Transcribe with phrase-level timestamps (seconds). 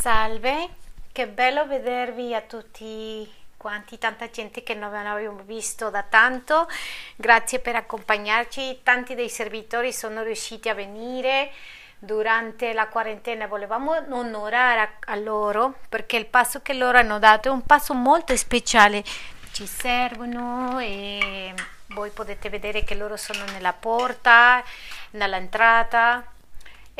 [0.00, 0.68] Salve,
[1.10, 6.68] che bello vedervi a tutti quanti, tanta gente che non abbiamo visto da tanto.
[7.16, 8.82] Grazie per accompagnarci.
[8.84, 11.50] Tanti dei servitori sono riusciti a venire
[11.98, 13.48] durante la quarantena.
[13.48, 17.92] Volevamo onorare a, a loro perché il passo che loro hanno dato è un passo
[17.92, 19.02] molto speciale.
[19.50, 21.52] Ci servono e
[21.88, 24.62] voi potete vedere che loro sono nella porta,
[25.10, 26.24] nell'entrata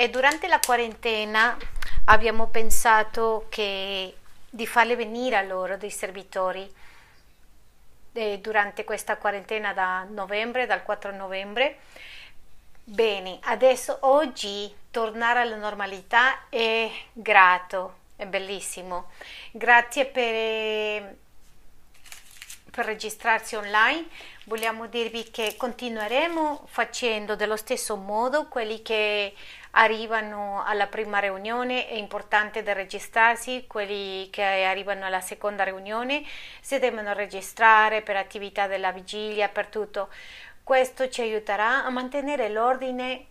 [0.00, 1.58] e durante la quarantena
[2.04, 4.16] abbiamo pensato che
[4.48, 6.72] di farle venire a loro dei servitori
[8.12, 11.78] eh, durante questa quarantena da novembre, dal 4 novembre.
[12.84, 19.10] Bene, adesso oggi tornare alla normalità è grato, è bellissimo.
[19.50, 21.16] Grazie per,
[22.70, 24.06] per registrarsi online.
[24.44, 29.34] Vogliamo dirvi che continueremo facendo dello stesso modo quelli che
[29.72, 36.22] arrivano alla prima riunione è importante da registrarsi, quelli che arrivano alla seconda riunione
[36.60, 40.08] si devono registrare per attività della vigilia, per tutto.
[40.62, 43.26] Questo ci aiuterà a mantenere l'ordine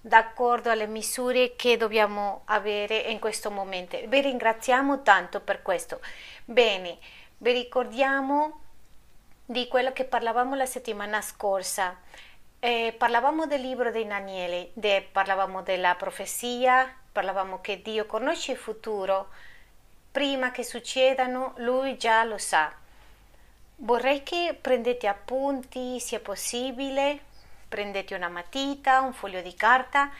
[0.00, 3.98] d'accordo alle misure che dobbiamo avere in questo momento.
[4.06, 6.00] Vi ringraziamo tanto per questo.
[6.44, 6.98] Bene,
[7.38, 8.60] vi ricordiamo
[9.44, 11.96] di quello che parlavamo la settimana scorsa
[12.60, 18.58] eh, parlavamo del libro di Daniele, de, parlavamo della profezia, parlavamo che Dio conosce il
[18.58, 19.28] futuro,
[20.10, 22.72] prima che succedano lui già lo sa.
[23.76, 27.20] Vorrei che prendete appunti, sia possibile,
[27.68, 30.10] prendete una matita, un foglio di carta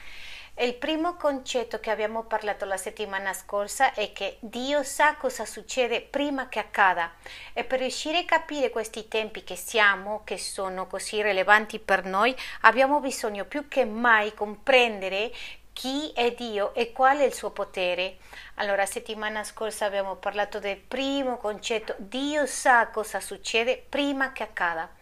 [0.65, 6.01] il primo concetto che abbiamo parlato la settimana scorsa è che Dio sa cosa succede
[6.01, 7.13] prima che accada
[7.53, 12.35] e per riuscire a capire questi tempi che siamo, che sono così rilevanti per noi,
[12.61, 15.31] abbiamo bisogno più che mai comprendere
[15.71, 18.17] chi è Dio e qual è il suo potere.
[18.55, 24.98] Allora, settimana scorsa abbiamo parlato del primo concetto, Dio sa cosa succede prima che accada.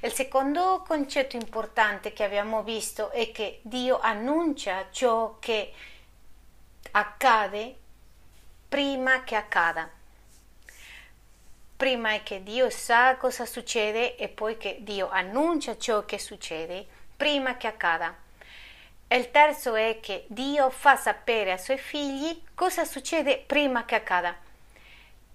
[0.00, 5.72] Il secondo concetto importante che abbiamo visto è che Dio annuncia ciò che
[6.92, 7.76] accade
[8.68, 9.88] prima che accada.
[11.76, 16.86] Prima è che Dio sa cosa succede e poi che Dio annuncia ciò che succede
[17.16, 18.14] prima che accada.
[19.10, 24.36] il terzo è che Dio fa sapere ai suoi figli cosa succede prima che accada.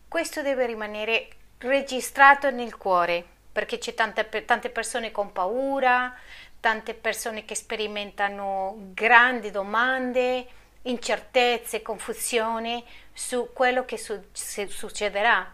[0.08, 6.14] Questo deve rimanere registrato nel cuore perché c'è tante, tante persone con paura,
[6.60, 10.48] tante persone che sperimentano grandi domande,
[10.84, 12.84] incertezze, confusione
[13.14, 15.54] su quello che su- succederà.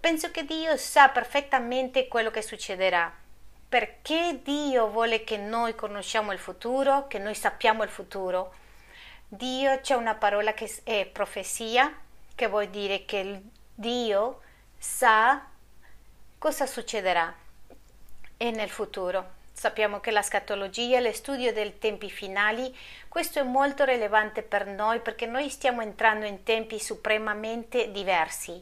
[0.00, 3.12] Penso che Dio sa perfettamente quello che succederà.
[3.68, 8.54] Perché Dio vuole che noi conosciamo il futuro, che noi sappiamo il futuro?
[9.28, 11.96] Dio c'è una parola che è profezia,
[12.34, 13.40] che vuol dire che
[13.74, 14.40] Dio
[14.76, 15.46] sa
[16.42, 17.32] cosa succederà
[18.36, 19.34] e nel futuro.
[19.52, 22.76] Sappiamo che la scatologia, lo studio dei tempi finali,
[23.06, 28.60] questo è molto rilevante per noi perché noi stiamo entrando in tempi supremamente diversi.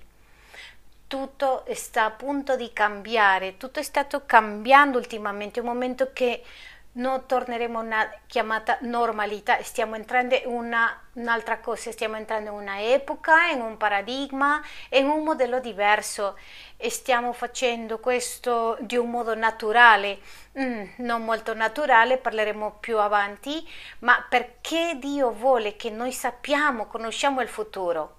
[1.06, 6.44] Tutto sta a punto di cambiare, tutto è stato cambiando ultimamente, un momento che
[6.92, 12.56] non torneremo a una chiamata normalità, stiamo entrando in una, un'altra cosa, stiamo entrando in
[12.56, 16.36] una epoca, in un paradigma, in un modello diverso
[16.76, 20.18] e stiamo facendo questo di un modo naturale,
[20.58, 23.66] mm, non molto naturale, parleremo più avanti,
[24.00, 28.16] ma perché Dio vuole che noi sappiamo, conosciamo il futuro.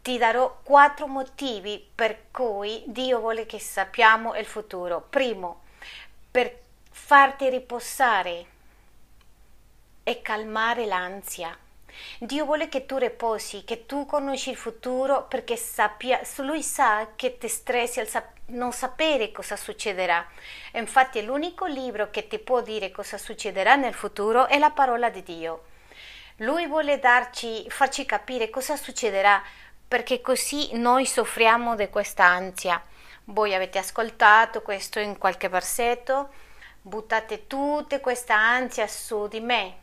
[0.00, 5.04] Ti darò quattro motivi per cui Dio vuole che sappiamo il futuro.
[5.10, 5.64] Primo,
[6.30, 6.67] perché
[7.08, 8.44] farti riposare
[10.04, 11.56] e calmare l'ansia.
[12.18, 17.38] Dio vuole che tu riposi, che tu conosci il futuro perché sappia, lui sa che
[17.38, 20.22] ti stressi al sap- non sapere cosa succederà.
[20.74, 25.22] Infatti l'unico libro che ti può dire cosa succederà nel futuro è la parola di
[25.22, 25.64] Dio.
[26.40, 29.42] Lui vuole darci, farci capire cosa succederà
[29.88, 32.84] perché così noi soffriamo di questa ansia.
[33.24, 36.46] Voi avete ascoltato questo in qualche versetto
[36.80, 39.76] buttate tutta questa ansia su di me.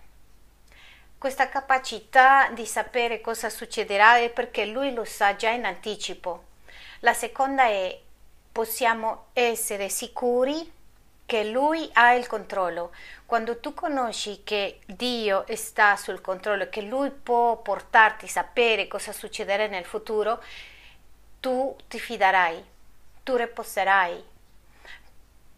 [1.18, 6.44] Questa capacità di sapere cosa succederà è perché lui lo sa già in anticipo.
[7.00, 8.00] La seconda è
[8.52, 10.72] possiamo essere sicuri
[11.26, 12.92] che lui ha il controllo.
[13.26, 19.12] Quando tu conosci che Dio sta sul controllo, che lui può portarti a sapere cosa
[19.12, 20.42] succederà nel futuro,
[21.40, 22.64] tu ti fiderai,
[23.24, 24.24] tu riposerai,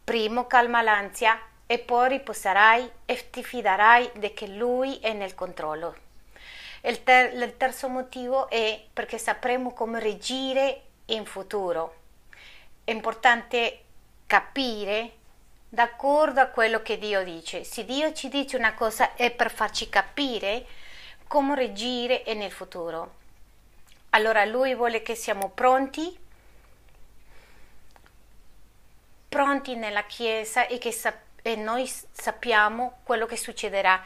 [0.07, 5.97] Primo calma l'ansia e poi riposerai e ti fiderai che lui è nel controllo.
[6.83, 11.95] Il, ter- il terzo motivo è perché sapremo come reagire in futuro.
[12.85, 13.81] È importante
[14.27, 15.11] capire
[15.67, 17.65] d'accordo a quello che Dio dice.
[17.65, 20.65] Se Dio ci dice una cosa è per farci capire
[21.27, 23.15] come reagire nel futuro.
[24.11, 26.17] Allora Lui vuole che siamo pronti,
[29.37, 34.03] pronti nella Chiesa e che sap- e noi sappiamo quello che succederà,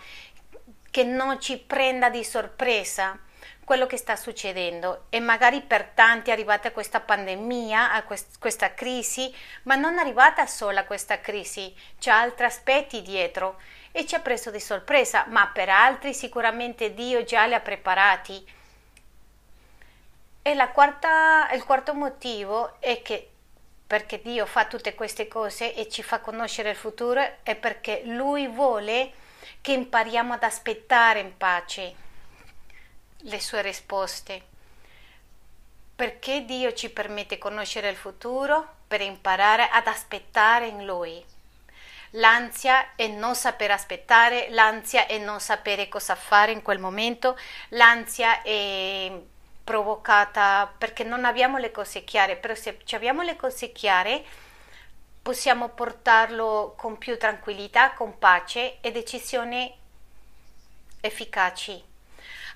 [0.91, 3.17] che non ci prenda di sorpresa
[3.63, 5.05] quello che sta succedendo.
[5.07, 9.33] E magari per tanti è arrivata questa pandemia, a quest- questa crisi,
[9.63, 13.61] ma non è arrivata sola questa crisi, c'è altri aspetti dietro.
[13.93, 18.45] E ci ha preso di sorpresa, ma per altri sicuramente Dio già li ha preparati.
[20.41, 23.30] E quarta, il quarto motivo è che
[23.91, 28.47] perché Dio fa tutte queste cose e ci fa conoscere il futuro è perché Lui
[28.47, 29.11] vuole
[29.59, 31.95] che impariamo ad aspettare in pace
[33.17, 34.43] le sue risposte.
[35.93, 38.75] Perché Dio ci permette conoscere il futuro?
[38.87, 41.21] Per imparare ad aspettare in Lui.
[42.11, 47.37] L'ansia è non saper aspettare, l'ansia è non sapere cosa fare in quel momento,
[47.71, 49.11] l'ansia è
[49.63, 54.23] provocata perché non abbiamo le cose chiare, però se abbiamo le cose chiare
[55.21, 59.71] possiamo portarlo con più tranquillità, con pace e decisioni
[60.99, 61.83] efficaci.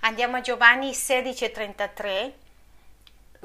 [0.01, 2.33] Andiamo a Giovanni 16:33.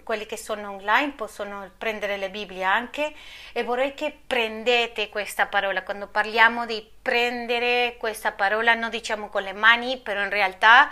[0.02, 3.14] Quelli che sono online possono prendere le Bibbie anche
[3.52, 5.82] e vorrei che prendete questa parola.
[5.82, 10.90] Quando parliamo di prendere questa parola non diciamo con le mani, però in realtà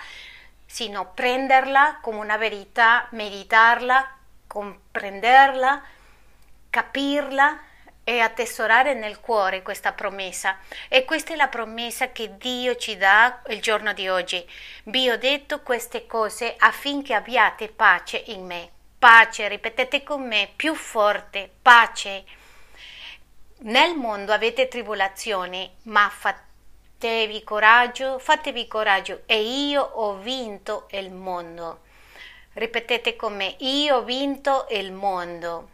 [0.70, 4.17] sino prenderla come una verità, meditarla,
[4.47, 5.82] comprenderla,
[6.69, 7.61] capirla
[8.05, 10.59] e attesorare nel cuore questa promessa.
[10.88, 14.47] E questa è la promessa che Dio ci dà il giorno di oggi.
[14.85, 18.70] Vi ho detto queste cose affinché abbiate pace in me.
[18.99, 22.25] Pace, ripetete con me, più forte, pace.
[23.61, 26.47] Nel mondo avete tribolazioni, ma fate
[27.00, 31.82] Fatevi coraggio, fatevi coraggio e io ho vinto il mondo.
[32.54, 35.68] Ripetete con me, io ho vinto il mondo.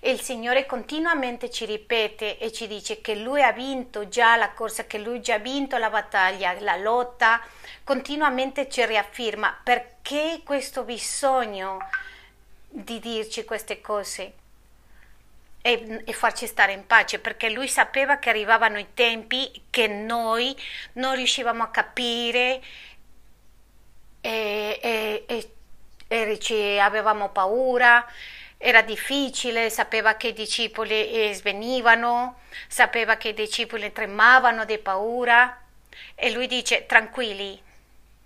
[0.00, 4.84] il Signore continuamente ci ripete e ci dice che Lui ha vinto già la corsa,
[4.84, 7.40] che Lui già ha vinto la battaglia, la lotta,
[7.82, 11.78] continuamente ci riafferma perché questo bisogno
[12.68, 14.34] di dirci queste cose
[15.62, 20.56] e, e, farci stare in pace perché lui sapeva che arrivavano i tempi che noi
[20.94, 22.62] non riuscivamo a capire
[24.20, 25.24] e, e,
[26.08, 28.06] e, e avevamo paura.
[28.62, 35.62] Era difficile, sapeva che i discepoli eh, svenivano, sapeva che i discepoli tremavano di paura.
[36.14, 37.60] E lui dice tranquilli,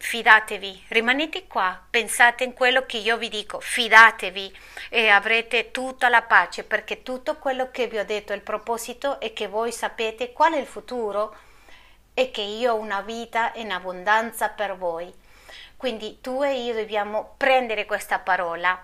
[0.04, 4.54] fidatevi, rimanete qua, pensate in quello che io vi dico, fidatevi
[4.90, 9.32] e avrete tutta la pace perché tutto quello che vi ho detto, il proposito è
[9.32, 11.34] che voi sapete qual è il futuro
[12.12, 15.10] e che io ho una vita in abbondanza per voi.
[15.74, 18.78] Quindi tu e io dobbiamo prendere questa parola.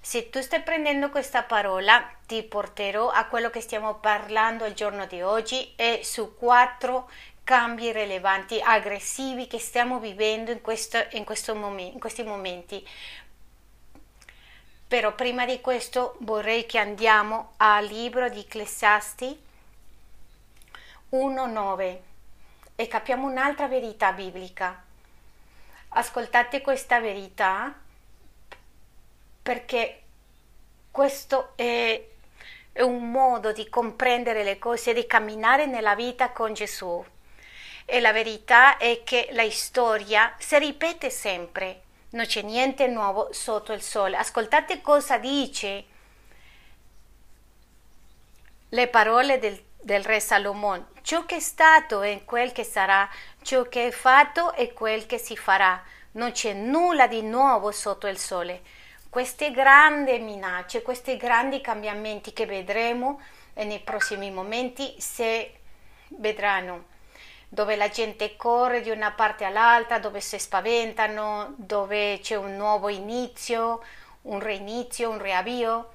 [0.00, 5.06] Se tu stai prendendo questa parola, ti porterò a quello che stiamo parlando il giorno
[5.06, 7.10] di oggi e su quattro
[7.48, 12.86] cambi rilevanti, aggressivi che stiamo vivendo in, questo, in, questo momen- in questi momenti.
[14.86, 19.42] Però prima di questo vorrei che andiamo al libro di Ecclesiasti
[21.12, 21.98] 1.9
[22.76, 24.84] e capiamo un'altra verità biblica.
[25.88, 27.74] Ascoltate questa verità
[29.40, 30.02] perché
[30.90, 32.06] questo è,
[32.72, 37.02] è un modo di comprendere le cose, di camminare nella vita con Gesù
[37.90, 41.80] e la verità è che la storia si ripete sempre,
[42.10, 44.18] non c'è niente nuovo sotto il sole.
[44.18, 45.84] Ascoltate cosa dice
[48.68, 50.88] le parole del, del re Salomone.
[51.00, 53.08] Ciò che è stato è quel che sarà,
[53.40, 55.82] ciò che è fatto è quel che si farà.
[56.12, 58.60] Non c'è nulla di nuovo sotto il sole.
[59.08, 63.18] Queste grandi minacce, questi grandi cambiamenti che vedremo
[63.54, 65.50] nei prossimi momenti si
[66.08, 66.96] vedranno
[67.48, 72.88] dove la gente corre di una parte all'altra, dove si spaventano, dove c'è un nuovo
[72.90, 73.82] inizio,
[74.22, 75.90] un reinizio, un riavvio,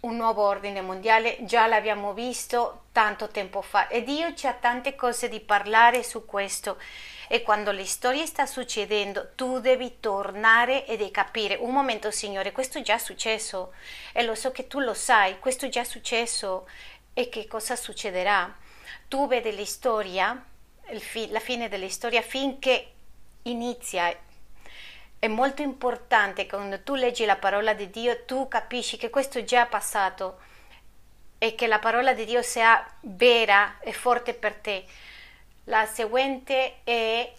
[0.00, 3.86] un nuovo ordine mondiale, già l'abbiamo visto tanto tempo fa.
[3.88, 6.78] E Dio ci ha tante cose di parlare su questo.
[7.28, 11.54] E quando la storia sta succedendo tu devi tornare e devi capire.
[11.54, 13.72] Un momento Signore questo è già successo.
[14.12, 16.66] E lo so che tu lo sai questo è già successo.
[17.12, 18.52] E che cosa succederà
[19.10, 20.44] tu vedi la storia
[21.00, 22.92] fi- la fine della storia finché
[23.42, 24.16] inizia.
[25.18, 29.44] È molto importante quando tu leggi la parola di Dio tu capisci che questo è
[29.44, 30.38] già passato
[31.38, 34.84] e che la parola di Dio sia vera e forte per te.
[35.64, 37.34] La seguente è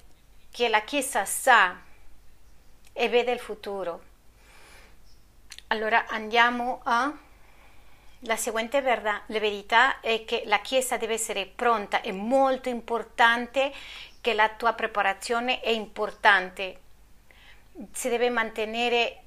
[0.52, 1.80] che la Chiesa sa
[2.92, 4.10] e vede il futuro.
[5.68, 7.18] Allora andiamo a...
[8.26, 13.74] La seguente verda, verità è che la Chiesa deve essere pronta, è molto importante
[14.22, 16.80] che la tua preparazione è importante,
[17.92, 19.24] si deve mantenere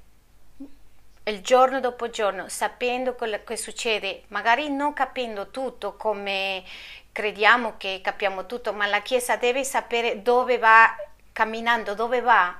[1.23, 6.63] il giorno dopo giorno, sapendo quello che succede, magari non capendo tutto come
[7.11, 10.95] crediamo che capiamo tutto, ma la Chiesa deve sapere dove va
[11.33, 12.57] camminando, dove va.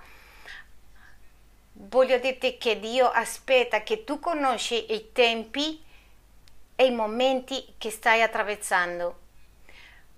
[1.72, 5.84] Voglio dirti che Dio aspetta che tu conosci i tempi
[6.76, 9.24] e i momenti che stai attraversando.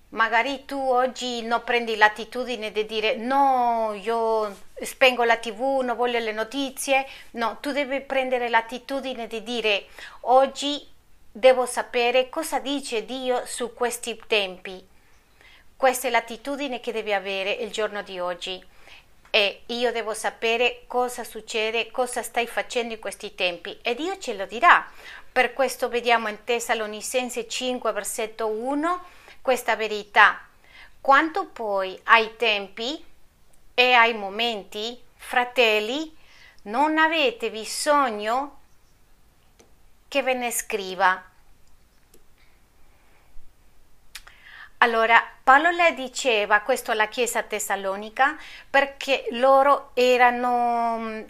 [0.10, 6.20] Magari tu oggi non prendi l'attitudine di dire no, io spengo la tv, non voglio
[6.20, 7.06] le notizie.
[7.32, 9.88] No, tu devi prendere l'attitudine di dire
[10.22, 10.88] oggi
[11.30, 14.86] devo sapere cosa dice Dio su questi tempi.
[15.76, 18.64] Questa è l'attitudine che devi avere il giorno di oggi
[19.30, 24.34] e io devo sapere cosa succede, cosa stai facendo in questi tempi e Dio ce
[24.34, 24.90] lo dirà.
[25.38, 29.06] Per questo vediamo in Tessalonicense 5, versetto 1,
[29.44, 30.42] questa verità.
[31.00, 33.06] Quanto poi ai tempi
[33.76, 36.12] e ai momenti, fratelli,
[36.64, 38.62] non avete bisogno
[40.08, 41.24] che ve ne scriva
[44.80, 48.36] Allora, Paolo le diceva questo alla Chiesa tessalonica
[48.68, 51.22] perché loro erano mm,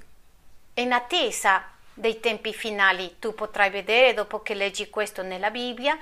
[0.75, 3.15] in attesa dei tempi finali.
[3.19, 5.97] Tu potrai vedere dopo che leggi questo nella Bibbia,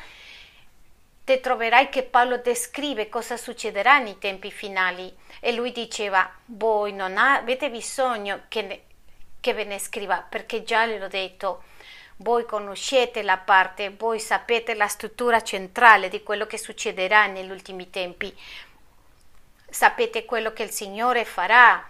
[1.24, 7.18] te troverai che Paolo descrive cosa succederà nei tempi finali e lui diceva, voi non
[7.18, 8.82] avete bisogno che, ne,
[9.40, 11.64] che ve ne scriva perché già l'ho detto
[12.18, 17.90] voi conoscete la parte, voi sapete la struttura centrale di quello che succederà negli ultimi
[17.90, 18.34] tempi,
[19.70, 21.86] sapete quello che il Signore farà.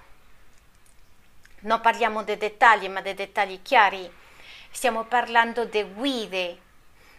[1.65, 4.11] Non parliamo dei dettagli, ma dei dettagli chiari.
[4.69, 6.59] Stiamo parlando di guide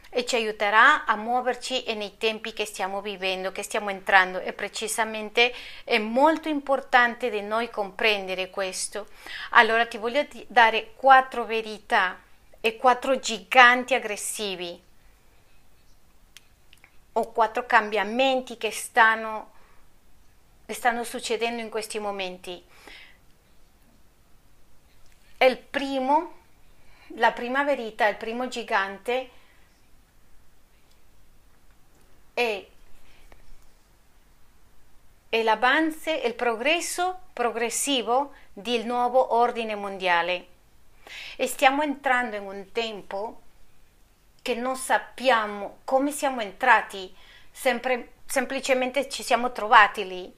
[0.08, 5.52] e ci aiuterà a muoverci nei tempi che stiamo vivendo, che stiamo entrando e precisamente
[5.82, 9.08] è molto importante di noi comprendere questo.
[9.50, 12.16] Allora ti voglio dare quattro verità
[12.60, 14.80] e quattro giganti aggressivi
[17.14, 19.50] o quattro cambiamenti che stanno,
[20.68, 22.62] stanno succedendo in questi momenti.
[25.38, 26.32] Il primo,
[27.16, 29.30] la prima verità, il primo gigante
[32.32, 32.66] è,
[35.28, 40.46] è l'avanzo, il progresso progressivo del nuovo ordine mondiale.
[41.36, 43.42] E stiamo entrando in un tempo
[44.40, 47.14] che non sappiamo come siamo entrati,
[47.50, 50.34] sempre, semplicemente ci siamo trovati lì.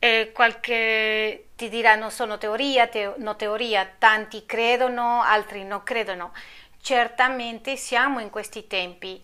[0.00, 6.32] E qualche ti dirà non sono teoria, te, no teoria, tanti credono, altri non credono.
[6.80, 9.20] Certamente siamo in questi tempi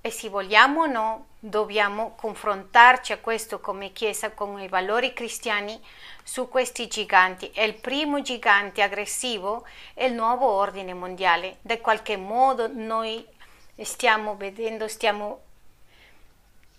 [0.00, 5.78] e se vogliamo o no dobbiamo confrontarci a questo come Chiesa con i valori cristiani
[6.22, 7.50] su questi giganti.
[7.50, 11.58] E il primo gigante aggressivo è il nuovo ordine mondiale.
[11.60, 13.22] Da qualche modo noi
[13.82, 15.42] stiamo vedendo, stiamo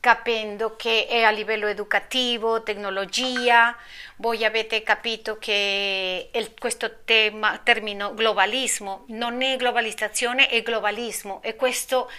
[0.02, 3.78] capendo che è a livello educativo, tecnologia,
[4.18, 9.06] voi avete capito che il, questo tema, termine globalismo.
[9.10, 11.42] Non è globalizzazione, è globalismo.
[11.44, 12.10] E questo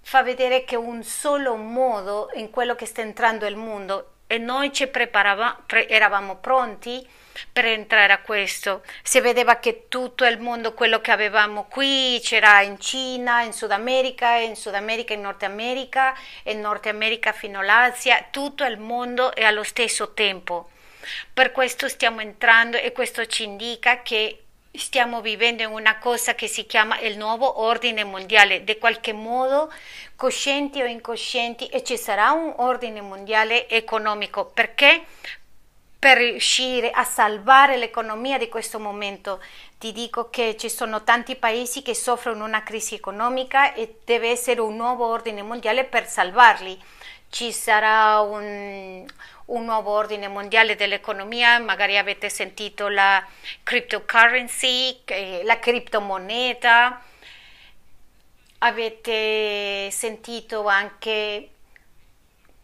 [0.00, 4.72] fa vedere che un solo modo in quello che sta entrando il mondo e noi
[4.72, 7.04] ci preparavamo, pre- eravamo pronti
[7.50, 8.82] per entrare a questo.
[9.02, 13.70] Si vedeva che tutto il mondo, quello che avevamo qui, c'era in Cina, in Sud
[13.70, 19.34] America, in Sud America, in Nord America, in Nord America fino all'Asia, tutto il mondo
[19.34, 20.70] è allo stesso tempo.
[21.32, 24.42] Per questo stiamo entrando e questo ci indica che
[24.74, 29.70] stiamo vivendo in una cosa che si chiama il nuovo ordine mondiale, di qualche modo,
[30.16, 34.46] coscienti o incoscienti, e ci sarà un ordine mondiale economico.
[34.46, 35.04] Perché?
[36.02, 39.40] Per riuscire a salvare l'economia di questo momento.
[39.78, 44.60] Ti dico che ci sono tanti paesi che soffrono una crisi economica e deve essere
[44.60, 46.76] un nuovo ordine mondiale per salvarli.
[47.30, 49.06] Ci sarà un,
[49.44, 53.24] un nuovo ordine mondiale dell'economia, magari avete sentito la
[53.62, 55.02] cryptocurrency,
[55.44, 57.00] la criptomoneta,
[58.58, 61.48] avete sentito anche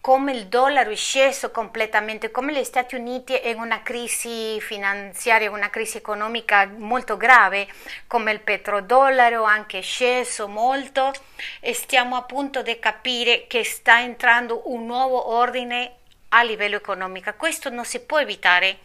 [0.00, 5.50] come il dollaro è sceso completamente, come gli Stati Uniti è in una crisi finanziaria,
[5.50, 7.69] una crisi economica molto grave,
[8.07, 11.12] come il petrodollaro anche sceso molto
[11.61, 15.97] e stiamo appunto di capire che sta entrando un nuovo ordine
[16.31, 17.35] a livello economico.
[17.37, 18.78] Questo non si può evitare,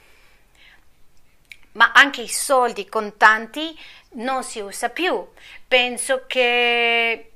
[1.74, 3.78] ma anche i soldi contanti
[4.16, 5.26] non si usa più.
[5.68, 7.33] Penso che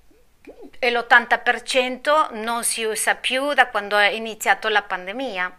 [0.79, 5.57] e l'80% non si usa più da quando è iniziato la pandemia.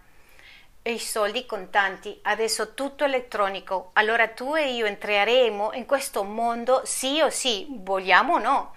[0.82, 3.90] E i soldi contanti, adesso tutto elettronico.
[3.94, 8.74] Allora tu e io entreremo in questo mondo sì o sì, vogliamo o no.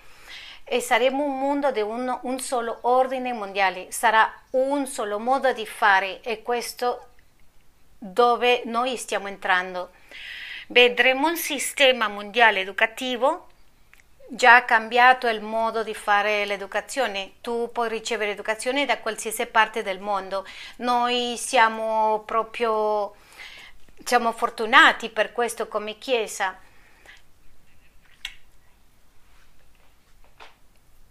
[0.64, 5.66] E saremo un mondo di uno, un solo ordine mondiale, sarà un solo modo di
[5.66, 7.08] fare e questo
[7.98, 9.92] dove noi stiamo entrando.
[10.68, 13.51] Vedremo un sistema mondiale educativo
[14.34, 17.34] già cambiato il modo di fare l'educazione.
[17.42, 20.46] Tu puoi ricevere educazione da qualsiasi parte del mondo.
[20.78, 23.14] Noi siamo proprio
[24.04, 26.58] siamo fortunati per questo come Chiesa.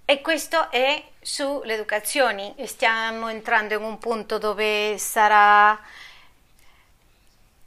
[0.05, 2.55] E questo è sull'educazione.
[2.67, 5.79] Stiamo entrando in un punto dove sarà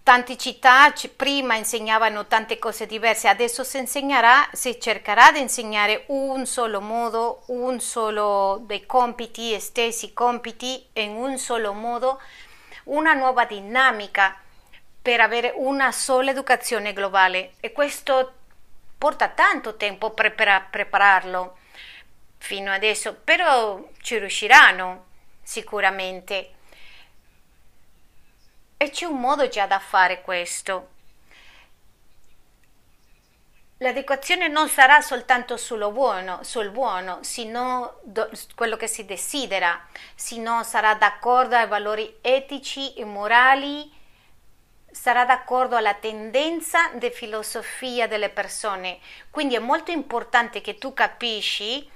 [0.04, 6.46] Tante città prima insegnavano tante cose diverse, adesso si insegnerà, si cercherà di insegnare un
[6.46, 12.22] solo modo, un solo dei compiti, stessi compiti, in un solo modo,
[12.86, 14.38] una nuova dinamica
[15.02, 18.34] per avere una sola educazione globale e questo
[18.98, 20.36] porta tanto tempo per
[20.70, 21.58] prepararlo
[22.40, 25.06] fino adesso, però ci riusciranno
[25.42, 26.56] sicuramente.
[28.84, 30.90] E c'è un modo già da fare questo.
[33.78, 35.56] L'adeguazione non sarà soltanto
[35.90, 42.94] buono, sul buono, sino do, quello che si desidera, sino sarà d'accordo ai valori etici
[42.96, 43.90] e morali,
[44.92, 49.00] sarà d'accordo alla tendenza di filosofia delle persone.
[49.30, 51.90] Quindi è molto importante che tu capisci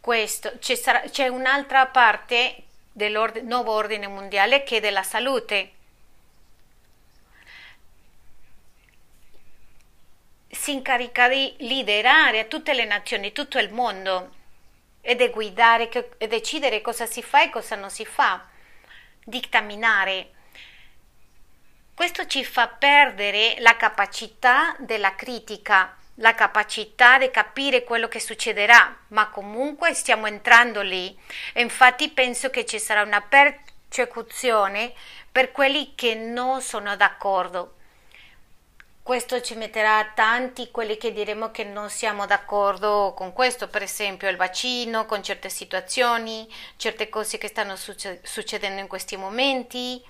[0.00, 0.54] questo.
[0.58, 5.74] C'è un'altra parte del nuovo ordine mondiale che è della salute
[10.54, 14.42] si incarica di liderare a tutte le nazioni, tutto il mondo
[15.00, 18.46] e di guidare e decidere cosa si fa e cosa non si fa,
[19.22, 20.30] dictaminare.
[21.94, 28.96] Questo ci fa perdere la capacità della critica, la capacità di capire quello che succederà,
[29.08, 31.16] ma comunque stiamo entrando lì
[31.54, 34.92] infatti penso che ci sarà una persecuzione
[35.30, 37.74] per quelli che non sono d'accordo
[39.04, 44.30] questo ci metterà tanti quelli che diremo che non siamo d'accordo con questo, per esempio
[44.30, 50.02] il vaccino, con certe situazioni, certe cose che stanno succedendo in questi momenti.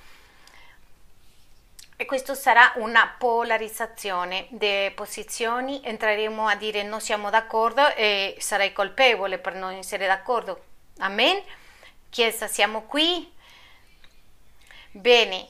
[1.97, 8.73] E questo sarà una polarizzazione delle posizioni, entreremo a dire non siamo d'accordo e sarai
[8.73, 10.67] colpevole per non essere d'accordo.
[10.99, 11.43] Amen?
[12.11, 13.29] Chiesa, siamo qui?
[14.93, 15.49] Bene,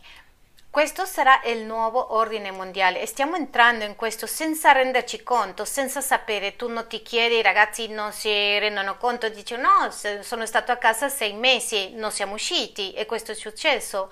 [0.74, 6.56] questo sarà il nuovo ordine mondiale stiamo entrando in questo senza renderci conto, senza sapere.
[6.56, 10.76] Tu non ti chiedi, i ragazzi non si rendono conto, dici no, sono stato a
[10.76, 14.10] casa sei mesi, non siamo usciti e questo è successo.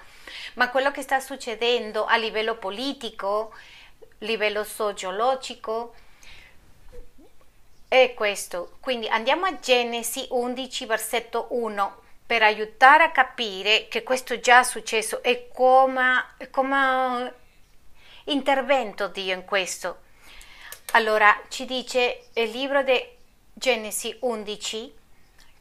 [0.55, 3.53] Ma quello che sta succedendo a livello politico,
[4.01, 5.95] a livello sociologico,
[7.89, 8.77] è questo.
[8.79, 14.63] Quindi andiamo a Genesi 11, versetto 1 per aiutare a capire che questo è già
[14.63, 17.35] successo e come, come
[18.25, 20.01] intervento Dio in questo.
[20.93, 23.01] Allora ci dice il libro di
[23.53, 24.95] Genesi 11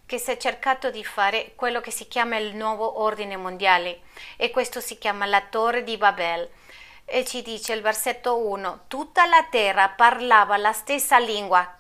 [0.06, 4.02] che si è cercato di fare quello che si chiama il nuovo ordine mondiale
[4.36, 6.50] e questo si chiama la torre di Babel.
[7.06, 11.78] E ci dice il versetto 1, tutta la terra parlava la stessa lingua,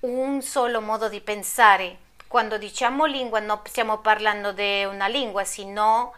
[0.00, 1.98] un solo modo di pensare,
[2.36, 6.12] quando diciamo lingua non stiamo parlando di una lingua, sino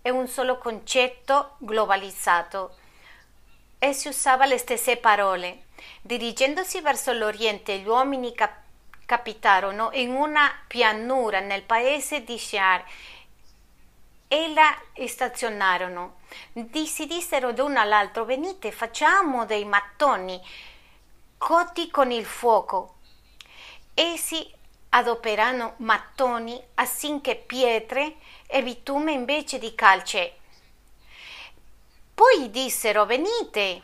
[0.00, 2.76] è un solo concetto globalizzato
[3.78, 5.64] e si usava le stesse parole.
[6.00, 8.62] Dirigendosi verso l'Oriente, gli uomini cap-
[9.04, 12.82] capitarono in una pianura nel paese di Shiar
[14.28, 14.74] e la
[15.06, 16.20] stazionarono.
[16.86, 20.40] Si dissero l'uno all'altro: Venite, facciamo dei mattoni
[21.36, 22.94] cotti con il fuoco.
[23.92, 24.56] Essi
[24.90, 30.36] adoperano mattoni affinché pietre e bitume invece di calce.
[32.14, 33.82] Poi dissero venite,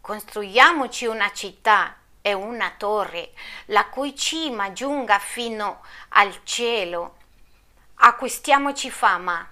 [0.00, 3.32] costruiamoci una città e una torre,
[3.66, 7.16] la cui cima giunga fino al cielo
[7.96, 9.48] acquistiamoci fama.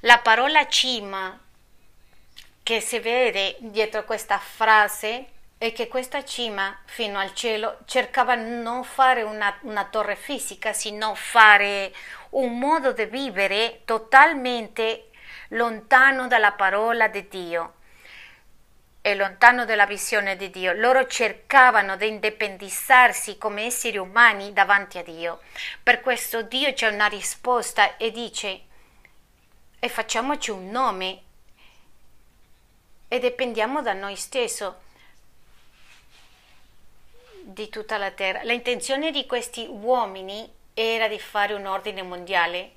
[0.00, 1.38] La parola cima
[2.62, 5.31] che si vede dietro questa frase
[5.62, 11.14] è che questa cima fino al cielo cercava non fare una, una torre fisica, sino
[11.14, 11.94] fare
[12.30, 15.10] un modo di vivere totalmente
[15.50, 17.74] lontano dalla parola di Dio
[19.02, 20.72] e lontano dalla visione di Dio.
[20.72, 25.42] Loro cercavano di indipendizzarsi come esseri umani davanti a Dio.
[25.80, 28.62] Per questo Dio c'è una risposta e dice
[29.78, 31.22] e facciamoci un nome
[33.06, 34.90] e dipendiamo da noi stessi
[37.52, 38.42] di tutta la terra.
[38.42, 42.70] L'intenzione di questi uomini era di fare un ordine mondiale.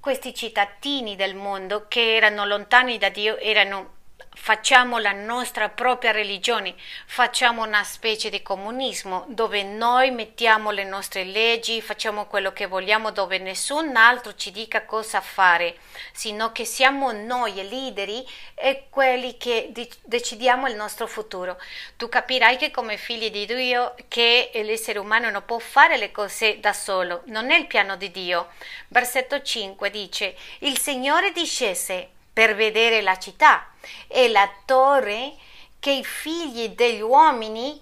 [0.00, 4.00] Questi cittadini del mondo che erano lontani da Dio erano
[4.34, 6.74] facciamo la nostra propria religione,
[7.06, 13.10] facciamo una specie di comunismo dove noi mettiamo le nostre leggi, facciamo quello che vogliamo,
[13.10, 15.76] dove nessun altro ci dica cosa fare,
[16.12, 21.60] sino che siamo noi i leader e quelli che decidiamo il nostro futuro.
[21.96, 26.58] Tu capirai che come figli di Dio che l'essere umano non può fare le cose
[26.58, 28.48] da solo, non è il piano di Dio.
[28.88, 33.68] Versetto 5 dice: Il Signore discese per vedere la città
[34.06, 35.34] e la torre
[35.78, 37.80] che i figli degli uomini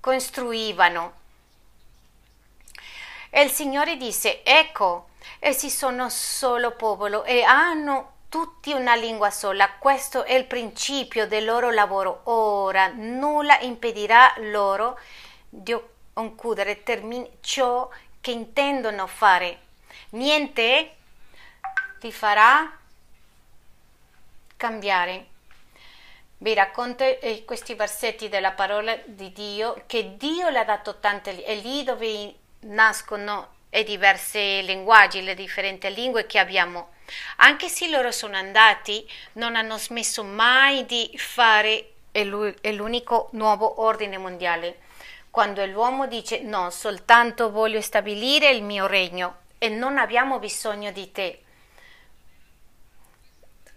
[0.00, 1.18] costruivano.
[3.28, 9.70] E il Signore disse, ecco, essi sono solo popolo e hanno tutti una lingua sola.
[9.78, 12.22] Questo è il principio del loro lavoro.
[12.24, 14.98] Ora nulla impedirà loro
[15.48, 15.76] di
[16.12, 16.82] concludere
[17.40, 17.88] ciò
[18.20, 19.60] che intendono fare.
[20.10, 20.94] Niente
[21.98, 22.78] ti farà
[24.60, 25.26] cambiare.
[26.36, 31.42] Vi racconto eh, questi versetti della parola di Dio che Dio le ha dato tante
[31.42, 36.90] e lì dove nascono i diversi linguaggi, le differenti lingue che abbiamo.
[37.36, 44.80] Anche se loro sono andati, non hanno smesso mai di fare l'unico nuovo ordine mondiale.
[45.30, 51.12] Quando l'uomo dice no, soltanto voglio stabilire il mio regno e non abbiamo bisogno di
[51.12, 51.44] te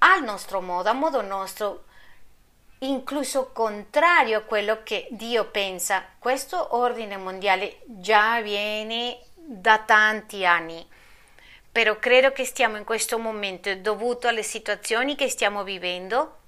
[0.05, 1.85] al nostro modo, a modo nostro,
[2.79, 6.05] incluso contrario a quello che Dio pensa.
[6.19, 10.85] Questo ordine mondiale già avviene da tanti anni,
[11.71, 16.39] però credo che stiamo in questo momento, dovuto alle situazioni che stiamo vivendo,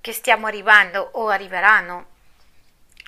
[0.00, 2.06] che stiamo arrivando o arriveranno.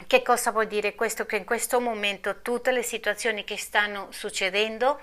[0.04, 1.26] Che cosa vuol dire questo?
[1.26, 5.00] Che in questo momento tutte le situazioni che stanno succedendo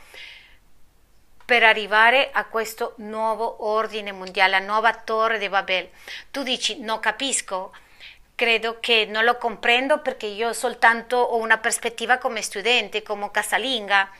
[1.49, 5.89] per arrivare a questo nuovo ordine mondiale, la nuova torre di Babel.
[6.29, 7.75] Tu dici, non capisco,
[8.35, 14.11] credo che non lo comprendo perché io soltanto ho una prospettiva come studente, come casalinga,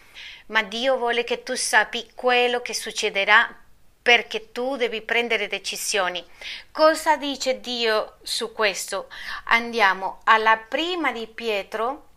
[0.47, 3.55] ma Dio vuole che tu sappi quello che succederà
[4.01, 6.25] perché tu devi prendere decisioni.
[6.71, 9.07] Cosa dice Dio su questo?
[9.49, 12.07] Andiamo alla prima di Pietro,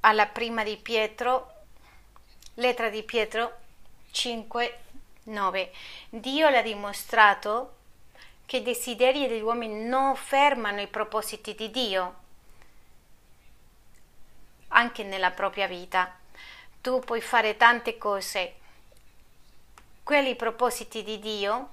[0.00, 1.49] alla prima di Pietro
[2.60, 3.56] Lettera di Pietro
[4.10, 4.78] 5,
[5.22, 5.72] 9.
[6.10, 7.76] Dio l'ha dimostrato
[8.44, 12.14] che i desideri degli uomini non fermano i propositi di Dio,
[14.68, 16.14] anche nella propria vita.
[16.82, 18.56] Tu puoi fare tante cose,
[20.02, 21.70] quelli propositi di Dio,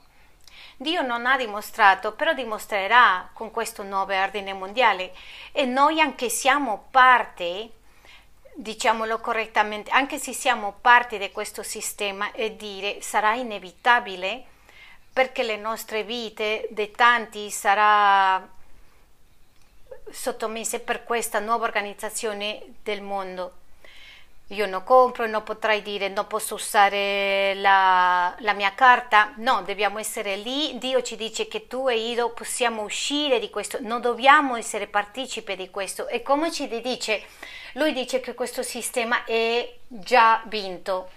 [0.77, 5.13] Dio non ha dimostrato, però dimostrerà con questo nuovo ordine mondiale
[5.51, 7.71] e noi anche siamo parte
[8.59, 14.43] diciamolo correttamente, anche se siamo parte di questo sistema e dire sarà inevitabile
[15.13, 18.55] perché le nostre vite di tanti sarà
[20.09, 23.56] sottomesse per questa nuova organizzazione del mondo.
[24.51, 29.33] Io non compro non potrei dire non posso usare la, la, mia carta.
[29.37, 30.77] No, dobbiamo essere lì.
[30.77, 35.55] Dio ci dice che tu e io possiamo uscire di questo, non dobbiamo essere partecipi
[35.57, 36.07] di questo.
[36.07, 37.23] E come ci dice
[37.73, 41.09] lui dice che questo sistema è già vinto.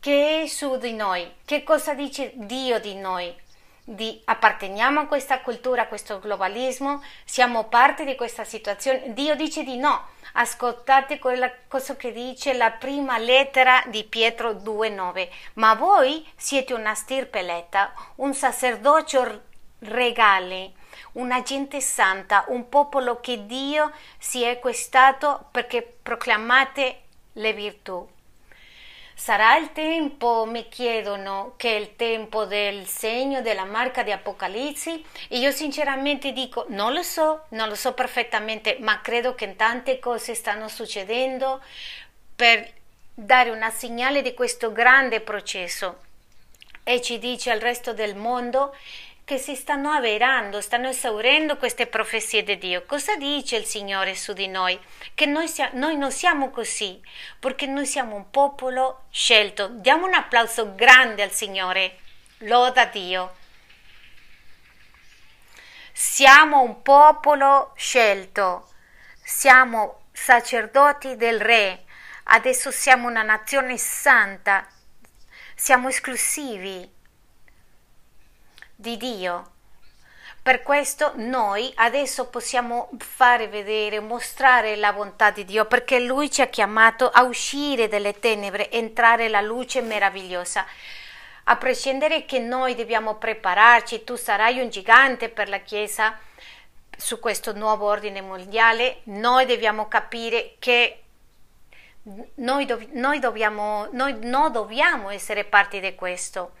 [0.00, 1.32] Che è su di noi?
[1.44, 3.34] Che cosa dice Dio di noi?
[3.90, 7.02] Di apparteniamo a questa cultura, a questo globalismo?
[7.24, 9.14] Siamo parte di questa situazione?
[9.14, 10.08] Dio dice di no.
[10.34, 15.28] Ascoltate quella cosa che dice la prima lettera di Pietro 2,9.
[15.54, 19.44] Ma voi siete una stirpe eletta, un sacerdocio
[19.78, 20.72] regale,
[21.12, 28.06] una gente santa, un popolo che Dio si è acquistato perché proclamate le virtù.
[29.18, 35.02] Sarà il tempo, mi chiedono, che è il tempo del segno della marca di Apocalisse?
[35.26, 39.98] E io sinceramente dico, non lo so, non lo so perfettamente, ma credo che tante
[39.98, 41.60] cose stanno succedendo
[42.36, 42.70] per
[43.12, 45.98] dare una segnale di questo grande processo
[46.84, 48.72] e ci dice al resto del mondo
[49.28, 52.86] che si stanno avverando, stanno esaurendo queste profezie di Dio.
[52.86, 54.80] Cosa dice il Signore su di noi?
[55.12, 56.98] Che noi, sia, noi non siamo così,
[57.38, 59.68] perché noi siamo un popolo scelto.
[59.68, 61.98] Diamo un applauso grande al Signore.
[62.38, 63.36] Loda Dio.
[65.92, 68.70] Siamo un popolo scelto,
[69.22, 71.84] siamo sacerdoti del Re,
[72.24, 74.66] adesso siamo una nazione santa,
[75.54, 76.96] siamo esclusivi
[78.80, 79.50] di Dio.
[80.40, 86.42] Per questo noi adesso possiamo fare vedere, mostrare la bontà di Dio, perché Lui ci
[86.42, 90.64] ha chiamato a uscire dalle tenebre, entrare nella luce meravigliosa.
[91.44, 96.16] A prescindere che noi dobbiamo prepararci, tu sarai un gigante per la Chiesa
[96.96, 101.02] su questo nuovo ordine mondiale, noi dobbiamo capire che
[102.36, 106.52] noi, dov- noi, dobbiamo, noi non dobbiamo essere parte di questo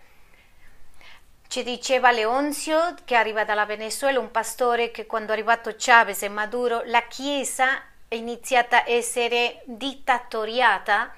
[1.48, 6.28] ci diceva Leonzio, che arriva dalla Venezuela, un pastore che quando è arrivato Chavez e
[6.28, 11.14] Maduro, la Chiesa è iniziata a essere dittatoriata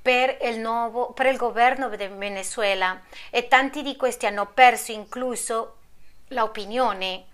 [0.00, 5.76] per il, nuovo, per il governo del Venezuela e tanti di questi hanno perso incluso
[6.28, 7.24] l'opinione.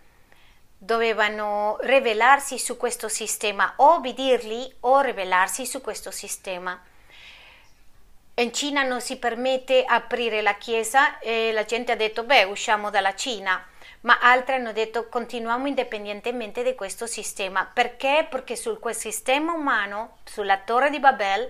[0.77, 6.79] Dovevano rivelarsi su questo sistema, obbedirli o rivelarsi su questo sistema.
[8.37, 12.91] In Cina non si permette aprire la chiesa e la gente ha detto beh usciamo
[12.91, 13.65] dalla Cina,
[14.01, 17.65] ma altri hanno detto continuiamo indipendentemente da questo sistema.
[17.65, 18.27] Perché?
[18.29, 21.49] Perché su quel sistema umano, sulla torre di Babel,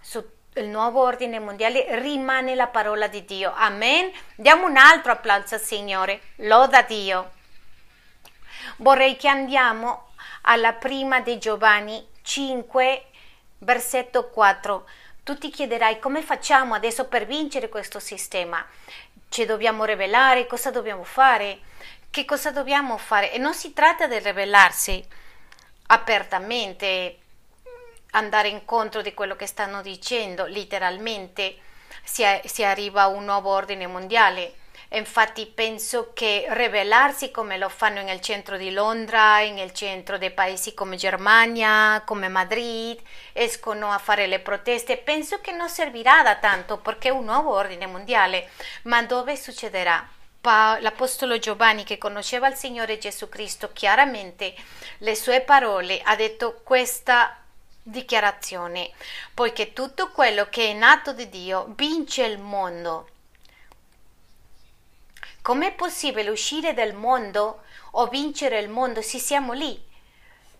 [0.00, 0.28] sul
[0.64, 3.52] nuovo ordine mondiale, rimane la parola di Dio.
[3.54, 4.10] Amen.
[4.34, 6.20] Diamo un altro applauso al Signore.
[6.38, 7.34] Loda Dio.
[8.78, 10.08] Vorrei che andiamo
[10.42, 13.04] alla prima di Giovanni 5,
[13.58, 14.86] versetto 4
[15.26, 18.64] tu ti chiederai come facciamo adesso per vincere questo sistema?
[19.28, 20.46] Ci dobbiamo rivelare?
[20.46, 21.58] Cosa dobbiamo fare?
[22.08, 23.32] Che cosa dobbiamo fare?
[23.32, 25.04] E non si tratta di rivelarsi
[25.88, 27.18] apertamente,
[28.12, 31.56] andare incontro di quello che stanno dicendo, letteralmente
[32.04, 34.54] si, si arriva a un nuovo ordine mondiale
[34.90, 40.74] Infatti penso che rivelarsi come lo fanno nel centro di Londra, nel centro dei paesi
[40.74, 43.00] come Germania, come Madrid,
[43.32, 47.52] escono a fare le proteste, penso che non servirà da tanto perché è un nuovo
[47.52, 48.50] ordine mondiale.
[48.82, 50.08] Ma dove succederà?
[50.48, 54.54] l'Apostolo Giovanni che conosceva il Signore Gesù Cristo chiaramente
[54.98, 57.36] le sue parole ha detto questa
[57.82, 58.90] dichiarazione
[59.34, 63.08] poiché tutto quello che è nato di Dio vince il mondo
[65.46, 69.80] Com'è possibile uscire dal mondo o vincere il mondo se siamo lì?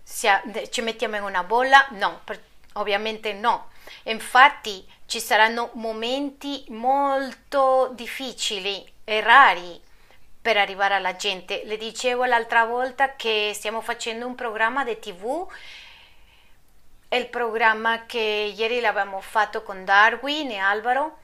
[0.01, 1.89] Se ci mettiamo in una bolla?
[1.91, 2.41] No, per,
[2.75, 3.71] ovviamente no.
[4.05, 9.83] Infatti ci saranno momenti molto difficili e rari
[10.41, 11.63] per arrivare alla gente.
[11.65, 15.49] Le dicevo l'altra volta che stiamo facendo un programma di tv
[17.09, 21.19] il programma che ieri l'abbiamo fatto con Darwin e Alvaro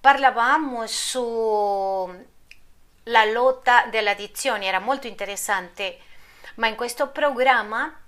[0.00, 2.30] parlavamo su
[3.04, 5.98] la lotta delle addizioni, era molto interessante,
[6.56, 7.98] ma in questo programma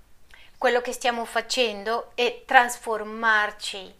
[0.57, 3.93] quello che stiamo facendo è trasformarci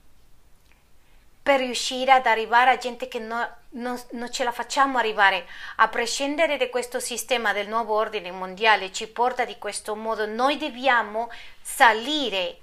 [1.45, 5.87] per riuscire ad arrivare a gente che no, non, non ce la facciamo arrivare, a
[5.89, 11.29] prescindere da questo sistema del nuovo ordine mondiale, ci porta di questo modo, noi dobbiamo
[11.61, 12.57] salire,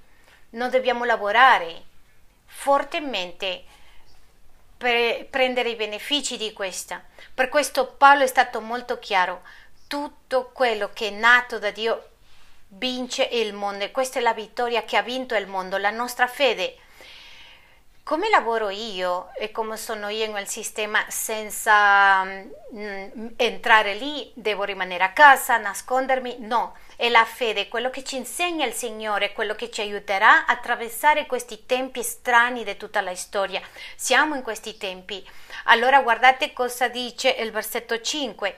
[0.50, 1.90] non dobbiamo lavorare.
[2.44, 3.64] Fortemente
[4.82, 7.00] per prendere i benefici di questa.
[7.32, 9.42] Per questo Paolo è stato molto chiaro,
[9.86, 12.08] tutto quello che è nato da Dio
[12.66, 16.26] vince il mondo e questa è la vittoria che ha vinto il mondo, la nostra
[16.26, 16.78] fede.
[18.02, 25.04] Come lavoro io e come sono io nel sistema senza mm, entrare lì, devo rimanere
[25.04, 26.38] a casa, nascondermi?
[26.40, 30.52] No, è la fede, quello che ci insegna il Signore, quello che ci aiuterà a
[30.52, 33.60] attraversare questi tempi strani di tutta la storia.
[33.96, 35.28] Siamo in questi tempi.
[35.64, 38.54] Allora guardate cosa dice il versetto 5.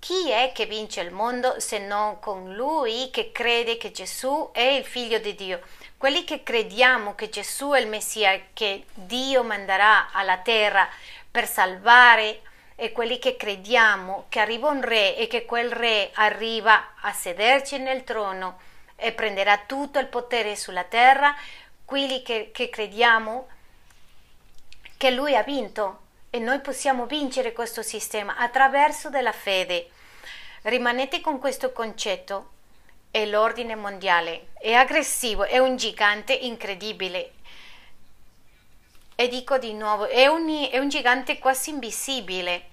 [0.00, 4.60] Chi è che vince il mondo se non con lui che crede che Gesù è
[4.60, 5.60] il figlio di Dio?
[5.96, 10.88] Quelli che crediamo che Gesù è il Messia, che Dio manderà alla terra
[11.30, 12.40] per salvare
[12.76, 17.78] e quelli che crediamo che arriva un re e che quel re arriva a sederci
[17.78, 18.58] nel trono
[18.96, 21.34] e prenderà tutto il potere sulla terra,
[21.84, 23.48] quelli che, che crediamo
[24.96, 29.90] che lui ha vinto e noi possiamo vincere questo sistema attraverso della fede.
[30.62, 32.50] Rimanete con questo concetto.
[33.10, 37.33] È l'ordine mondiale, è aggressivo, è un gigante incredibile.
[39.14, 42.72] E dico di nuovo, è un, è un gigante quasi invisibile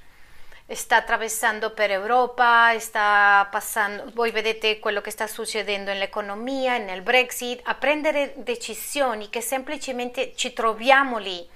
[0.76, 7.60] sta attraversando per Europa, sta passando, voi vedete quello che sta succedendo nell'economia, nel Brexit,
[7.64, 11.48] a prendere decisioni che semplicemente ci troviamo lì.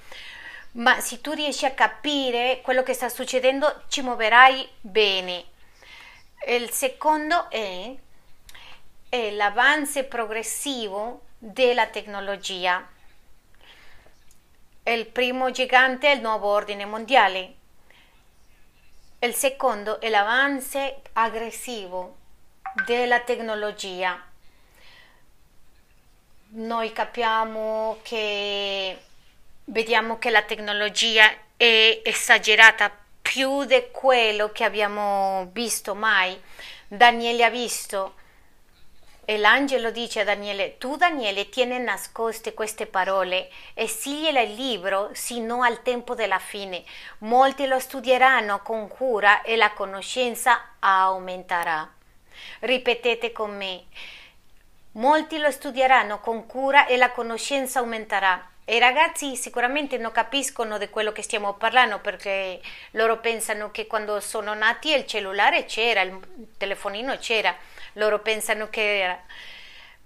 [0.73, 5.45] Ma se tu riesci a capire quello che sta succedendo, ci muoverai bene.
[6.47, 7.95] Il secondo è,
[9.07, 12.85] è l'avanzo progressivo della tecnologia.
[14.87, 17.55] Il primo gigante il nuovo ordine mondiale
[19.25, 22.17] il secondo è l'avanzo aggressivo
[22.85, 24.21] della tecnologia.
[26.49, 29.01] Noi capiamo che
[29.65, 36.39] vediamo che la tecnologia è esagerata più di quello che abbiamo visto mai.
[36.87, 38.13] Daniele ha visto
[39.25, 45.09] e l'angelo dice a Daniele, tu Daniele tieni nascoste queste parole e sigliele il libro
[45.13, 46.83] sino al tempo della fine.
[47.19, 51.91] Molti lo studieranno con cura e la conoscenza aumenterà.
[52.59, 53.85] Ripetete con me.
[54.93, 58.49] Molti lo studieranno con cura e la conoscenza aumenterà.
[58.67, 62.59] I ragazzi sicuramente non capiscono di quello che stiamo parlando perché
[62.91, 66.19] loro pensano che quando sono nati il cellulare c'era, il
[66.57, 67.55] telefonino c'era
[67.95, 69.19] loro pensano che era.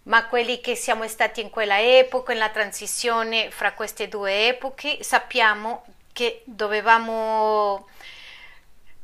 [0.04, 5.86] Ma quelli che siamo stati in quella epoca, nella transizione fra queste due epoche, sappiamo
[6.14, 7.88] che dovevamo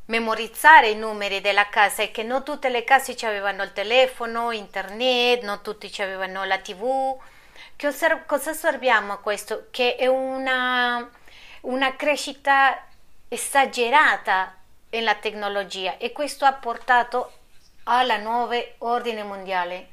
[0.07, 5.43] memorizzare i numeri della casa e che non tutte le case avevano il telefono, internet,
[5.43, 7.17] non tutti avevano la tv.
[7.77, 9.67] Che osserv- cosa osserviamo a questo?
[9.69, 11.09] Che è una,
[11.61, 12.85] una crescita
[13.27, 14.55] esagerata
[14.91, 17.31] nella tecnologia e questo ha portato
[17.83, 19.89] alla nuova ordine mondiale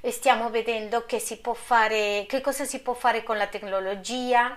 [0.00, 4.56] e stiamo vedendo che, si può fare, che cosa si può fare con la tecnologia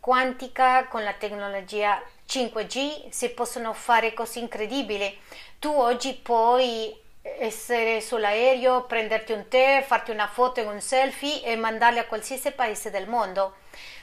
[0.00, 5.16] quantica, con la tecnologia 5G, si possono fare cose incredibili.
[5.60, 11.56] Tu oggi puoi essere sull'aereo, prenderti un tè, farti una foto e un selfie e
[11.56, 13.56] mandarli a qualsiasi paese del mondo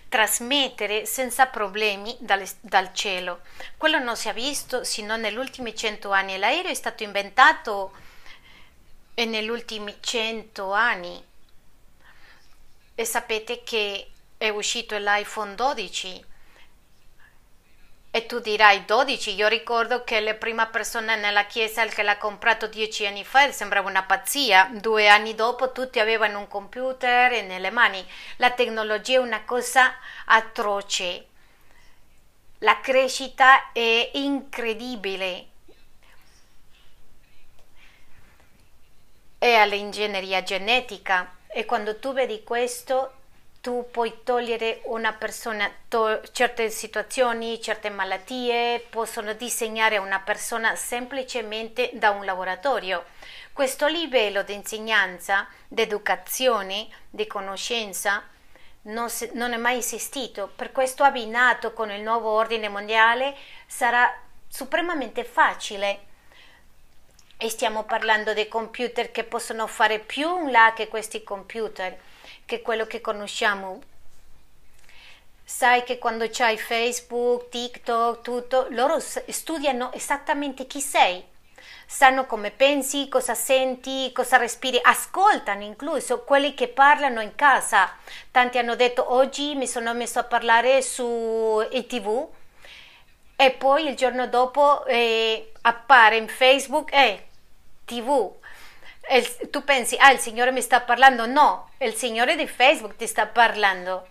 [0.09, 3.41] trasmettere senza problemi dal, dal cielo.
[3.77, 6.37] Quello non si è visto sino negli ultimi cento anni.
[6.37, 7.91] L'aereo è stato inventato
[9.13, 11.23] negli ultimi cento anni.
[12.95, 16.25] E sapete che è uscito l'iPhone 12
[18.11, 22.65] e tu dirai 12, io ricordo che la prima persona nella chiesa che l'ha comprato
[22.65, 28.03] dieci anni fa sembrava una pazzia, due anni dopo tutti avevano un computer nelle mani,
[28.37, 29.93] la tecnologia è una cosa
[30.25, 31.27] atroce,
[32.59, 35.47] la crescita è incredibile.
[39.41, 41.35] E all'ingegneria genetica.
[41.47, 43.18] E quando tu vedi questo
[43.61, 51.91] tu puoi togliere una persona, to- certe situazioni, certe malattie, possono disegnare una persona semplicemente
[51.93, 53.05] da un laboratorio.
[53.51, 58.23] Questo livello di insegnanza, di educazione, di conoscenza
[58.83, 60.49] non, se- non è mai esistito.
[60.55, 63.35] Per questo abbinato con il nuovo ordine mondiale
[63.67, 64.09] sarà
[64.47, 66.07] supremamente facile
[67.37, 71.97] e stiamo parlando di computer che possono fare più in là che questi computer
[72.49, 73.79] che quello che conosciamo.
[75.43, 81.23] Sai che quando c'hai Facebook, TikTok, tutto, loro studiano esattamente chi sei,
[81.85, 87.95] sanno come pensi, cosa senti, cosa respiri, ascoltano incluso quelli che parlano in casa.
[88.31, 92.27] Tanti hanno detto oggi mi sono messo a parlare su TV
[93.35, 97.27] e poi il giorno dopo eh, appare in Facebook e eh,
[97.85, 98.38] TV
[99.17, 101.25] il, tu pensi, ah, il Signore mi sta parlando?
[101.25, 104.07] No, il Signore di Facebook ti sta parlando.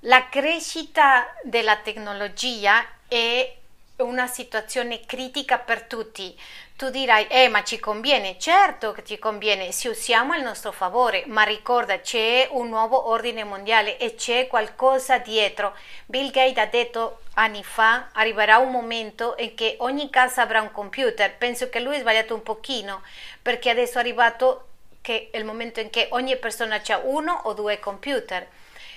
[0.00, 3.56] La crescita della tecnologia è
[3.96, 6.36] una situazione critica per tutti.
[6.82, 8.36] Tu dirai, eh, ma ci conviene?
[8.40, 13.44] Certo che ci conviene se usiamo il nostro favore, ma ricorda, c'è un nuovo ordine
[13.44, 15.76] mondiale e c'è qualcosa dietro.
[16.06, 20.72] Bill Gates ha detto anni fa, arriverà un momento in cui ogni casa avrà un
[20.72, 21.32] computer.
[21.36, 23.02] Penso che lui ha sbagliato un pochino,
[23.40, 24.66] perché adesso è arrivato
[25.02, 28.44] che il momento in cui ogni persona ha uno o due computer.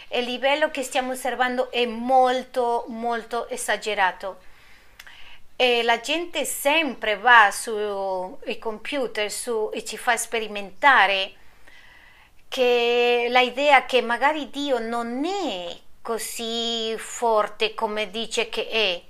[0.07, 4.53] Il livello che stiamo osservando è molto, molto esagerato
[5.55, 11.33] e la gente sempre va sui computer su, e ci fa sperimentare
[12.47, 19.01] che l'idea che magari Dio non è così forte come dice che è.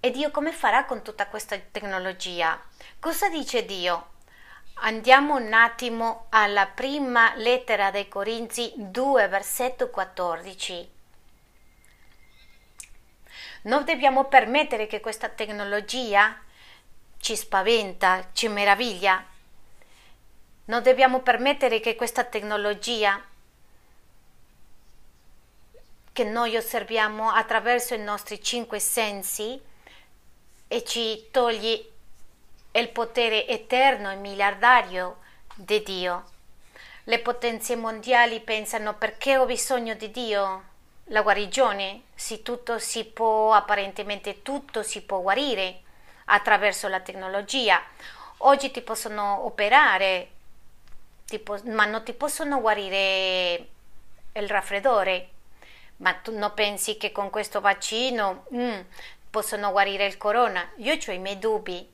[0.00, 2.60] E Dio come farà con tutta questa tecnologia?
[3.00, 4.10] Cosa dice Dio?
[4.80, 10.97] Andiamo un attimo alla prima lettera dei Corinzi 2, versetto 14.
[13.62, 16.38] Non dobbiamo permettere che questa tecnologia
[17.18, 19.24] ci spaventa, ci meraviglia.
[20.66, 23.22] Non dobbiamo permettere che questa tecnologia
[26.12, 29.60] che noi osserviamo attraverso i nostri cinque sensi
[30.66, 31.90] e ci toglie
[32.72, 35.18] il potere eterno e miliardario
[35.54, 36.24] di Dio.
[37.04, 40.64] Le potenze mondiali pensano perché ho bisogno di Dio?
[41.10, 45.80] La guarigione, se tutto si può, apparentemente tutto si può guarire
[46.26, 47.82] attraverso la tecnologia.
[48.38, 50.28] Oggi ti possono operare,
[51.24, 53.68] ti po- ma non ti possono guarire
[54.34, 55.28] il raffreddore.
[55.96, 58.80] Ma tu non pensi che con questo vaccino mm,
[59.30, 60.68] possono guarire il corona?
[60.76, 61.88] Io ho i miei dubbi,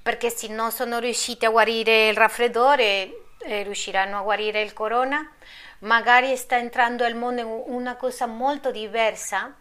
[0.00, 5.28] perché se non sono riusciti a guarire il raffreddore, eh, riusciranno a guarire il corona?
[5.80, 9.54] Magari sta entrando al mondo una cosa molto diversa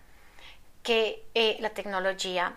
[0.82, 2.51] che è la tecnologia.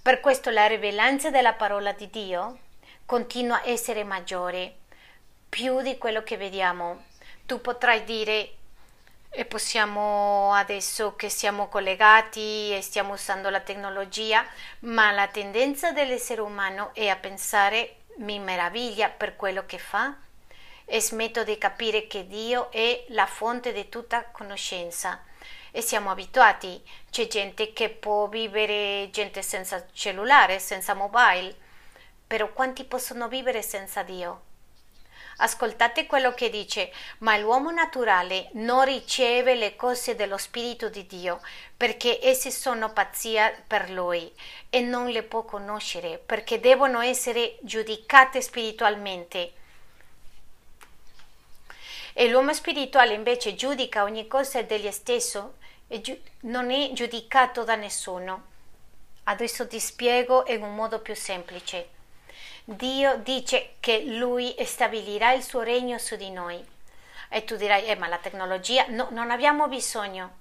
[0.00, 2.58] Per questo la rivelanza della parola di Dio
[3.04, 4.76] continua a essere maggiore,
[5.50, 7.04] più di quello che vediamo.
[7.44, 8.54] Tu potrai dire
[9.28, 14.46] e possiamo adesso che siamo collegati e stiamo usando la tecnologia,
[14.80, 20.16] ma la tendenza dell'essere umano è a pensare mi meraviglia per quello che fa
[20.84, 25.22] e smetto di capire che Dio è la fonte di tutta conoscenza
[25.70, 26.82] e siamo abituati.
[27.10, 31.54] C'è gente che può vivere, gente senza cellulare, senza mobile,
[32.26, 34.52] però quanti possono vivere senza Dio?
[35.38, 41.40] Ascoltate quello che dice, ma l'uomo naturale non riceve le cose dello Spirito di Dio
[41.76, 44.32] perché esse sono pazzia per lui
[44.70, 49.54] e non le può conoscere perché devono essere giudicate spiritualmente.
[52.16, 55.56] E l'uomo spirituale invece giudica ogni cosa degli stesso
[55.88, 58.52] e giu- non è giudicato da nessuno.
[59.24, 61.88] Adesso ti spiego in un modo più semplice.
[62.62, 66.64] Dio dice che Lui stabilirà il suo regno su di noi.
[67.28, 70.38] E tu dirai, eh, ma la tecnologia, no, non abbiamo bisogno.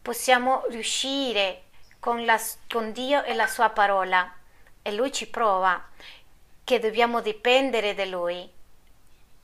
[0.00, 1.64] Possiamo riuscire
[1.98, 4.32] con, la, con Dio e la sua parola.
[4.80, 5.88] E Lui ci prova
[6.62, 8.54] che dobbiamo dipendere da Lui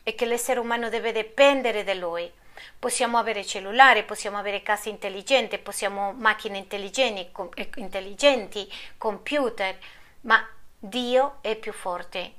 [0.02, 2.30] e che l'essere umano deve dipendere da Lui.
[2.78, 9.76] Possiamo avere cellulare, possiamo avere case intelligenti, possiamo macchine intelligenti, com- intelligenti computer,
[10.22, 10.46] ma
[10.78, 12.34] Dio è più forte.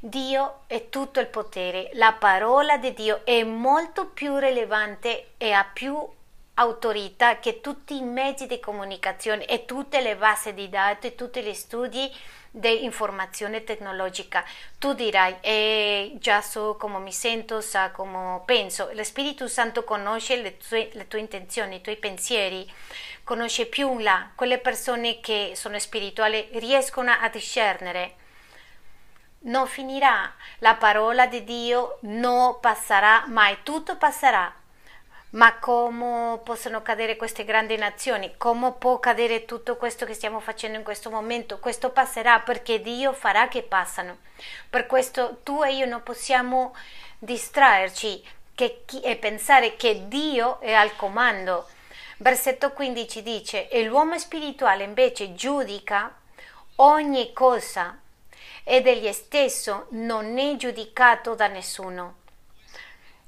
[0.00, 1.90] Dio è tutto il potere.
[1.94, 6.06] La parola di Dio è molto più rilevante e ha più
[6.58, 11.54] autorità che tutti i mezzi di comunicazione e tutte le basi di dati, tutti gli
[11.54, 12.10] studi
[12.50, 14.44] di informazione tecnologica.
[14.78, 18.90] Tu dirai, eh, già so come mi sento, sa come penso.
[18.94, 22.70] Lo Spirito Santo conosce le tue, le tue intenzioni, i tuoi pensieri
[23.26, 28.14] conosce più là, quelle persone che sono spirituali riescono a discernere.
[29.40, 34.54] Non finirà, la parola di Dio non passerà mai, tutto passerà.
[35.36, 38.34] Ma come possono cadere queste grandi nazioni?
[38.36, 41.58] Come può cadere tutto questo che stiamo facendo in questo momento?
[41.58, 44.18] Questo passerà perché Dio farà che passano.
[44.68, 46.74] Per questo tu e io non possiamo
[47.18, 48.22] distrarci
[48.54, 51.66] che, e pensare che Dio è al comando
[52.18, 56.14] Versetto 15 dice, e l'uomo spirituale invece giudica
[56.76, 57.98] ogni cosa
[58.64, 62.24] e degli stesso non è giudicato da nessuno.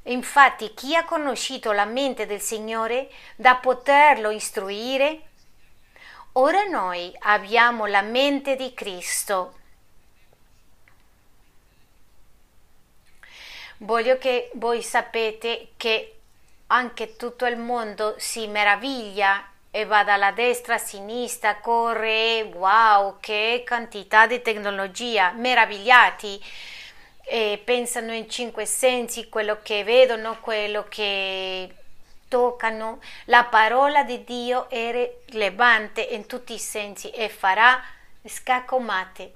[0.08, 5.22] Infatti chi ha conosciuto la mente del Signore da poterlo istruire?
[6.32, 9.56] Ora noi abbiamo la mente di Cristo.
[13.78, 16.14] Voglio che voi sapete che
[16.68, 23.62] anche tutto il mondo si meraviglia e va dalla destra a sinistra, corre, wow, che
[23.66, 26.42] quantità di tecnologia, meravigliati,
[27.28, 31.74] e pensano in cinque sensi, quello che vedono, quello che
[32.28, 33.00] toccano.
[33.26, 37.82] La parola di Dio è rilevante in tutti i sensi e farà
[38.24, 39.32] scacomate.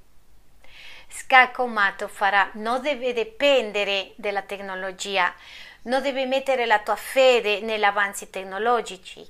[1.09, 5.35] Scacomato farà, non deve dipendere dalla tecnologia,
[5.83, 9.27] non devi mettere la tua fede negli avanzi tecnologici,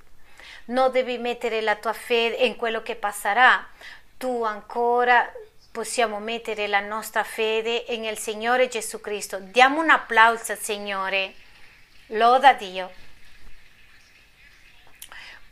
[0.66, 3.66] non devi mettere la tua fede in quello che passerà.
[4.16, 5.28] Tu ancora
[5.72, 9.38] possiamo mettere la nostra fede nel Signore Gesù Cristo.
[9.38, 11.34] Diamo un applauso al Signore.
[12.08, 12.92] Loda Dio.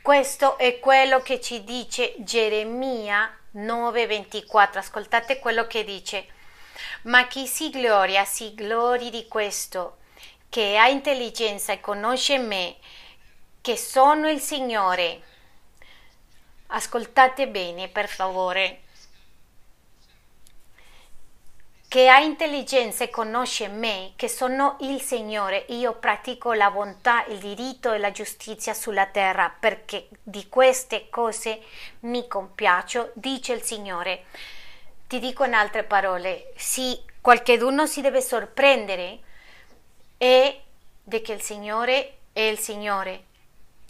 [0.02, 4.78] Questo è quello che ci dice Geremia 9:24.
[4.78, 6.26] Ascoltate quello che dice.
[7.02, 9.98] Ma chi si gloria, si glori di questo,
[10.50, 12.76] che ha intelligenza e conosce me,
[13.62, 15.22] che sono il Signore.
[16.68, 18.82] Ascoltate bene, per favore.
[21.91, 27.38] Che ha intelligenza e conosce me, che sono il Signore, io pratico la bontà, il
[27.38, 31.61] diritto e la giustizia sulla terra, perché di queste cose
[32.03, 34.26] mi compiaccio, dice il Signore.
[35.09, 39.18] Ti dico in altre parole, sì, qualcheduno si deve sorprendere
[40.16, 40.62] e
[41.03, 43.24] di che il Signore è il Signore,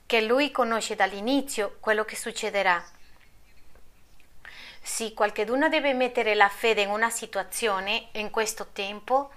[0.07, 2.82] che Lui conosce dall'inizio quello che succederà.
[4.80, 9.30] Sì, qualcuno deve mettere la fede in una situazione, in questo tempo,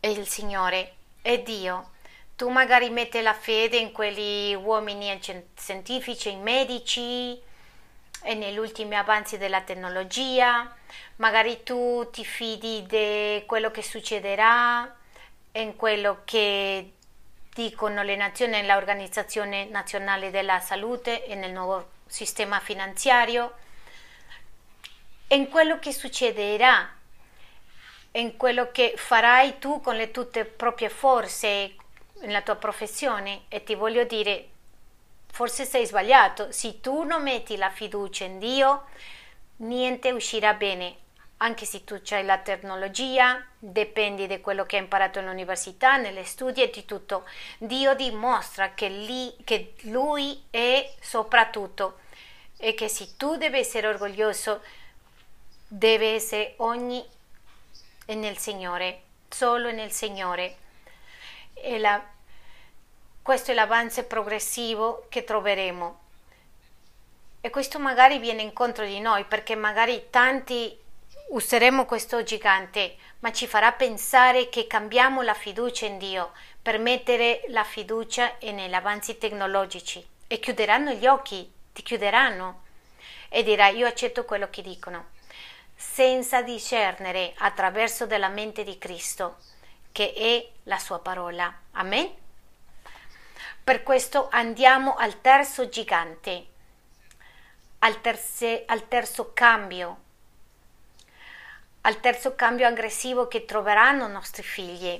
[0.00, 1.90] è il Signore, è Dio.
[2.36, 5.20] Tu magari metti la fede in quegli uomini
[5.54, 7.40] scientifici, in medici,
[8.26, 10.74] e negli ultimi avanzi della tecnologia,
[11.16, 14.96] magari tu ti fidi di quello che succederà,
[15.52, 16.92] in quello che
[17.52, 23.54] dicono le nazioni nell'Organizzazione Nazionale della Salute e nel nuovo sistema finanziario,
[25.34, 26.88] in quello che succederà,
[28.12, 31.74] in quello che farai tu con le tue proprie forze
[32.20, 34.48] nella tua professione e ti voglio dire
[35.30, 38.84] forse sei sbagliato se tu non metti la fiducia in Dio
[39.56, 41.02] niente uscirà bene
[41.38, 46.62] anche se tu hai la tecnologia, dipendi da quello che hai imparato all'università, nelle studi
[46.62, 47.26] e di tutto.
[47.58, 51.98] Dio dimostra che, lì, che Lui è soprattutto
[52.56, 54.62] e che se tu devi essere orgoglioso,
[55.76, 57.04] deve essere ogni
[58.06, 60.56] nel Signore, solo nel Signore.
[61.52, 62.02] E la,
[63.20, 66.00] questo è l'avanzo progressivo che troveremo.
[67.40, 70.78] E questo magari viene incontro di noi perché magari tanti
[71.30, 77.42] useremo questo gigante, ma ci farà pensare che cambiamo la fiducia in Dio per mettere
[77.48, 82.62] la fiducia negli avanzi tecnologici e chiuderanno gli occhi, ti chiuderanno
[83.28, 85.12] e dirai io accetto quello che dicono,
[85.92, 89.36] senza discernere attraverso della mente di Cristo,
[89.92, 91.52] che è la sua parola.
[91.72, 92.10] Amen?
[93.62, 96.46] Per questo andiamo al terzo gigante,
[97.80, 100.02] al, terze, al terzo cambio
[101.86, 104.98] al terzo cambio aggressivo che troveranno i nostri figli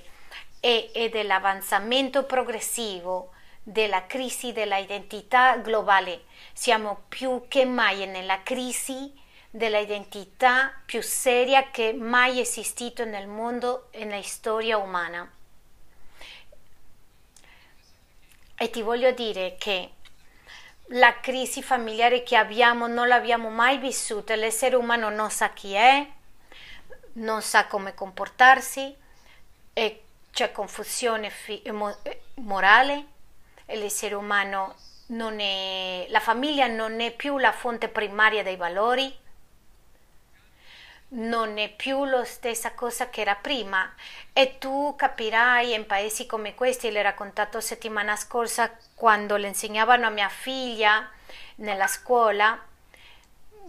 [0.61, 3.33] e, e dell'avanzamento progressivo
[3.63, 6.25] della crisi dell'identità globale.
[6.53, 9.11] Siamo più che mai nella crisi
[9.55, 15.31] dell'identità più seria che mai esistito nel mondo e nella storia umana.
[18.57, 19.91] E ti voglio dire che
[20.89, 26.05] la crisi familiare che abbiamo non l'abbiamo mai vissuta, l'essere umano non sa chi è,
[27.15, 28.93] non sa come comportarsi
[30.33, 31.31] c'è confusione
[32.35, 33.07] morale
[33.67, 34.75] l'essere umano
[35.07, 39.23] non è, la famiglia non è più la fonte primaria dei valori,
[41.15, 43.93] non è più la stessa cosa che era prima.
[44.33, 50.11] E tu capirai in paesi come questi, l'ho raccontato settimana scorsa quando le insegnavano a
[50.11, 51.09] mia figlia
[51.57, 52.59] nella scuola,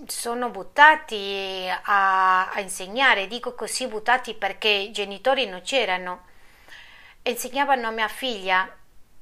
[0.08, 6.26] sono buttati a, a, insegnare, dico così buttati perché i genitori non c'erano.
[7.24, 8.70] Insegnavano a mia figlia,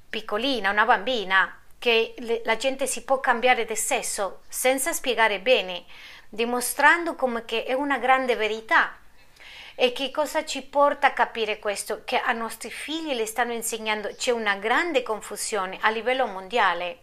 [0.10, 5.84] piccolina, una bambina, che le, la gente si può cambiare di sesso senza spiegare bene,
[6.34, 8.98] dimostrando come che è una grande verità.
[9.76, 12.02] E che cosa ci porta a capire questo?
[12.04, 17.00] Che a nostri figli le stanno insegnando, c'è una grande confusione a livello mondiale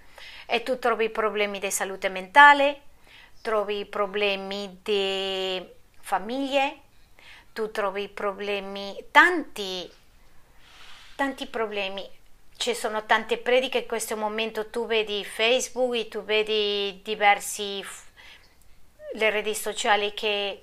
[0.46, 2.80] e tu trovi problemi di salute mentale,
[3.40, 5.64] trovi problemi di
[6.00, 6.78] famiglie,
[7.52, 9.88] tu trovi problemi, tanti,
[11.14, 12.08] tanti problemi.
[12.56, 17.82] Ci sono tante prediche in questo momento, tu vedi Facebook tu vedi diversi
[19.14, 20.62] le reti sociali che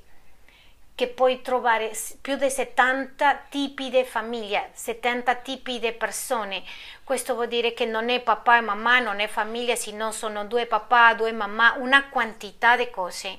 [0.98, 6.64] che puoi trovare più di 70 tipi di famiglia, 70 tipi di persone.
[7.04, 10.66] Questo vuol dire che non è papà e mamma, non è famiglia, sino sono due
[10.66, 13.38] papà, due mamma, una quantità di cose.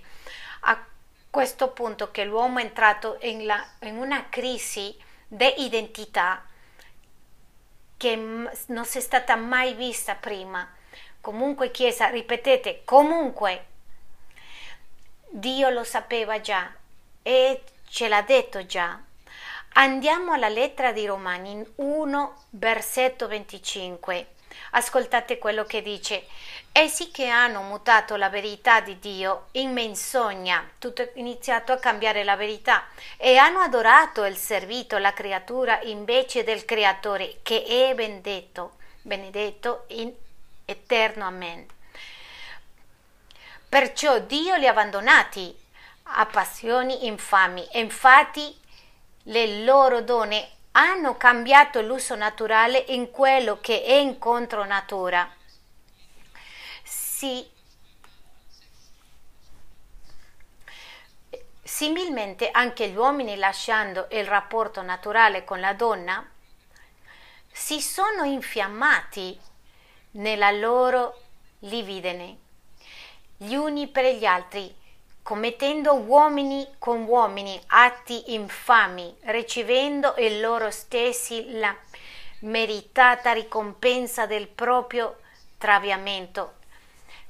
[0.60, 0.80] A
[1.28, 4.96] questo punto che l'uomo è entrato in, la, in una crisi
[5.26, 6.44] di identità
[7.96, 10.64] che non si è stata mai vista prima.
[11.20, 13.64] Comunque Chiesa, ripetete, comunque
[15.30, 16.72] Dio lo sapeva già
[17.22, 18.98] e ce l'ha detto già.
[19.74, 24.26] Andiamo alla lettera di Romani 1, versetto 25.
[24.70, 26.24] Ascoltate quello che dice.
[26.72, 32.24] Essi che hanno mutato la verità di Dio in menzogna, tutto è iniziato a cambiare
[32.24, 32.86] la verità,
[33.18, 40.12] e hanno adorato e servito la creatura invece del Creatore, che è benedetto, benedetto in
[40.64, 41.26] eterno.
[41.26, 41.66] Amen.
[43.68, 45.54] Perciò Dio li ha abbandonati
[46.10, 48.58] a passioni infami e infatti
[49.24, 55.30] le loro donne hanno cambiato l'uso naturale in quello che è incontro natura.
[56.82, 57.56] Si
[61.62, 66.26] Similmente anche gli uomini lasciando il rapporto naturale con la donna
[67.52, 69.38] si sono infiammati
[70.12, 71.20] nella loro
[71.60, 72.38] lividine
[73.40, 74.74] gli uni per gli altri,
[75.22, 81.72] commettendo uomini con uomini atti infami, ricevendo in loro stessi la
[82.40, 85.18] meritata ricompensa del proprio
[85.56, 86.54] traviamento.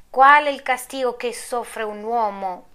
[0.08, 2.68] Qual è il castigo che soffre un uomo,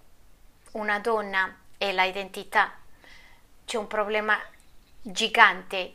[0.72, 1.56] una donna?
[1.76, 2.72] È l'identità.
[3.64, 4.38] C'è un problema
[5.02, 5.94] gigante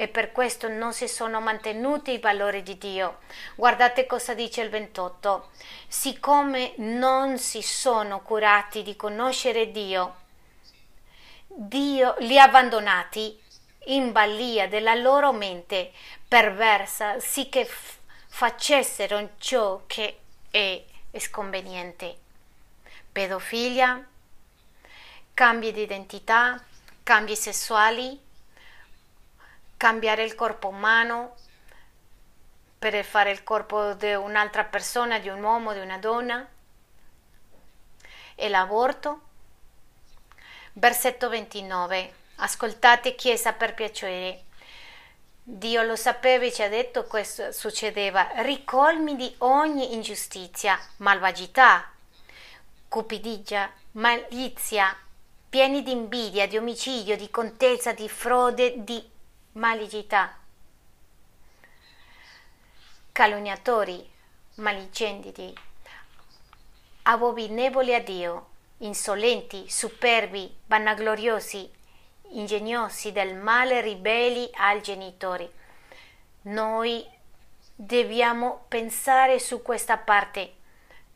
[0.00, 3.18] e per questo non si sono mantenuti i valori di Dio.
[3.54, 5.50] Guardate cosa dice il 28.
[5.88, 10.14] Siccome non si sono curati di conoscere Dio,
[11.46, 13.38] Dio li ha abbandonati
[13.88, 15.92] in balia della loro mente
[16.26, 20.20] perversa, sì che f- facessero ciò che
[20.50, 20.82] è
[21.18, 22.16] sconveniente.
[23.12, 24.02] Pedofilia,
[25.34, 26.58] cambi di identità,
[27.02, 28.28] cambi sessuali,
[29.80, 31.36] cambiare il corpo umano
[32.78, 36.46] per fare il corpo di un'altra persona, di un uomo, di una donna.
[38.34, 39.20] E l'aborto.
[40.74, 42.14] Versetto 29.
[42.36, 44.42] Ascoltate Chiesa per piacere.
[45.42, 48.42] Dio lo sapeva e ci ha detto questo succedeva.
[48.42, 51.90] Ricolmi di ogni ingiustizia, malvagità,
[52.86, 54.94] cupidigia, malizia,
[55.48, 59.18] pieni di invidia, di omicidio, di contesa, di frode, di
[59.60, 60.38] malignità,
[63.12, 64.10] calunniatori,
[64.54, 65.54] maligenti,
[67.02, 68.46] abominevoli a Dio,
[68.78, 71.70] insolenti, superbi, vanagloriosi,
[72.30, 75.46] ingegnosi del male, ribelli ai genitori.
[76.42, 77.06] Noi
[77.74, 80.54] dobbiamo pensare su questa parte.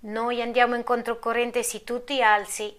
[0.00, 2.78] Noi andiamo in controcorrente se tu ti alzi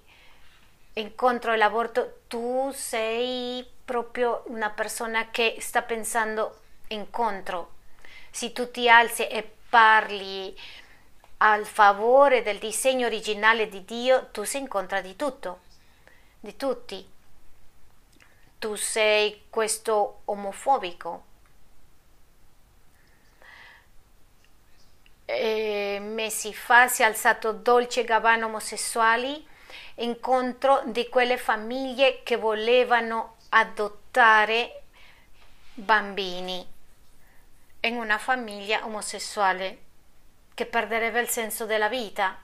[0.93, 7.73] incontro all'aborto, tu sei proprio una persona che sta pensando incontro.
[8.31, 10.57] Se tu ti alzi e parli
[11.37, 15.59] al favore del disegno originale di Dio, tu sei incontra di tutto,
[16.39, 17.07] di tutti.
[18.57, 21.23] Tu sei questo omofobico.
[25.25, 29.47] E mesi fa si è alzato Dolce Gabbana omosessuali
[29.95, 34.81] incontro di quelle famiglie che volevano adottare
[35.73, 36.65] bambini
[37.81, 39.77] in una famiglia omosessuale
[40.53, 42.37] che perderebbe il senso della vita.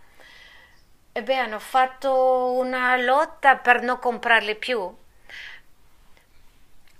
[1.11, 4.97] E beh, hanno fatto una lotta per non comprarli più.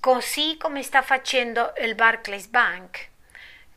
[0.02, 3.10] Così come sta facendo il Barclays Bank,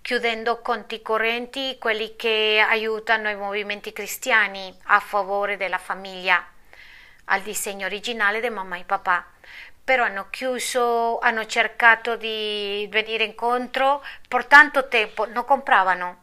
[0.03, 6.45] chiudendo conti correnti, quelli che aiutano i movimenti cristiani a favore della famiglia
[7.26, 9.32] al disegno originale di mamma e papà
[9.85, 16.22] però hanno chiuso, hanno cercato di venire incontro per tanto tempo, non compravano.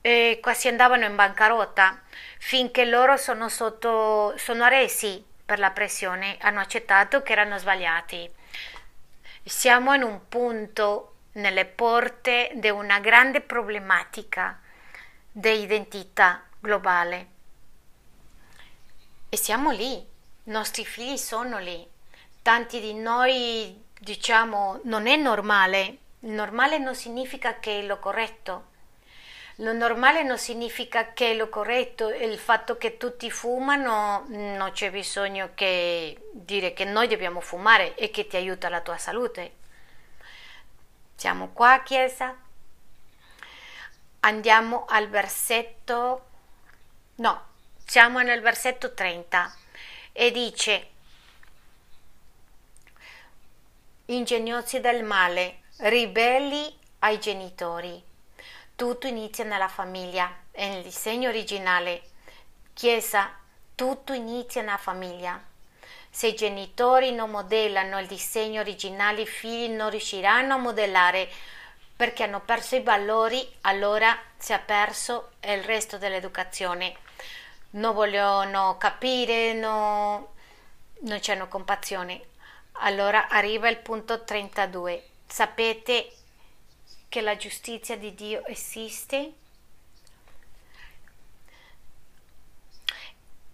[0.00, 2.02] E quasi andavano in bancarotta
[2.38, 8.30] finché loro sono, sotto, sono arresi per la pressione, hanno accettato che erano sbagliati.
[9.44, 14.58] Siamo in un punto nelle porte di una grande problematica
[15.30, 17.26] di identità globale.
[19.28, 20.12] E siamo lì,
[20.46, 21.88] i nostri figli sono lì.
[22.42, 25.96] Tanti di noi diciamo non è normale.
[26.20, 28.72] Normale non significa che è lo corretto.
[29.58, 34.90] Lo normale non significa che è lo corretto, il fatto che tutti fumano non c'è
[34.90, 39.52] bisogno che dire che noi dobbiamo fumare e che ti aiuta la tua salute.
[41.14, 42.36] Siamo qua, Chiesa.
[44.20, 46.26] Andiamo al versetto...
[47.16, 47.46] No,
[47.86, 49.62] siamo nel versetto 30
[50.16, 50.90] e dice
[54.06, 58.00] ingegnosi del male, ribelli ai genitori.
[58.76, 62.02] Tutto inizia nella famiglia e nel disegno originale.
[62.74, 63.36] Chiesa,
[63.74, 65.42] tutto inizia nella famiglia.
[66.10, 71.28] Se i genitori non modellano il disegno originale, i figli non riusciranno a modellare
[71.96, 77.02] perché hanno perso i valori, allora si è perso il resto dell'educazione
[77.74, 80.34] non vogliono capire, no,
[81.00, 82.28] non c'hanno compassione.
[82.78, 85.02] Allora arriva il punto 32.
[85.26, 86.12] Sapete
[87.08, 89.32] che la giustizia di Dio esiste?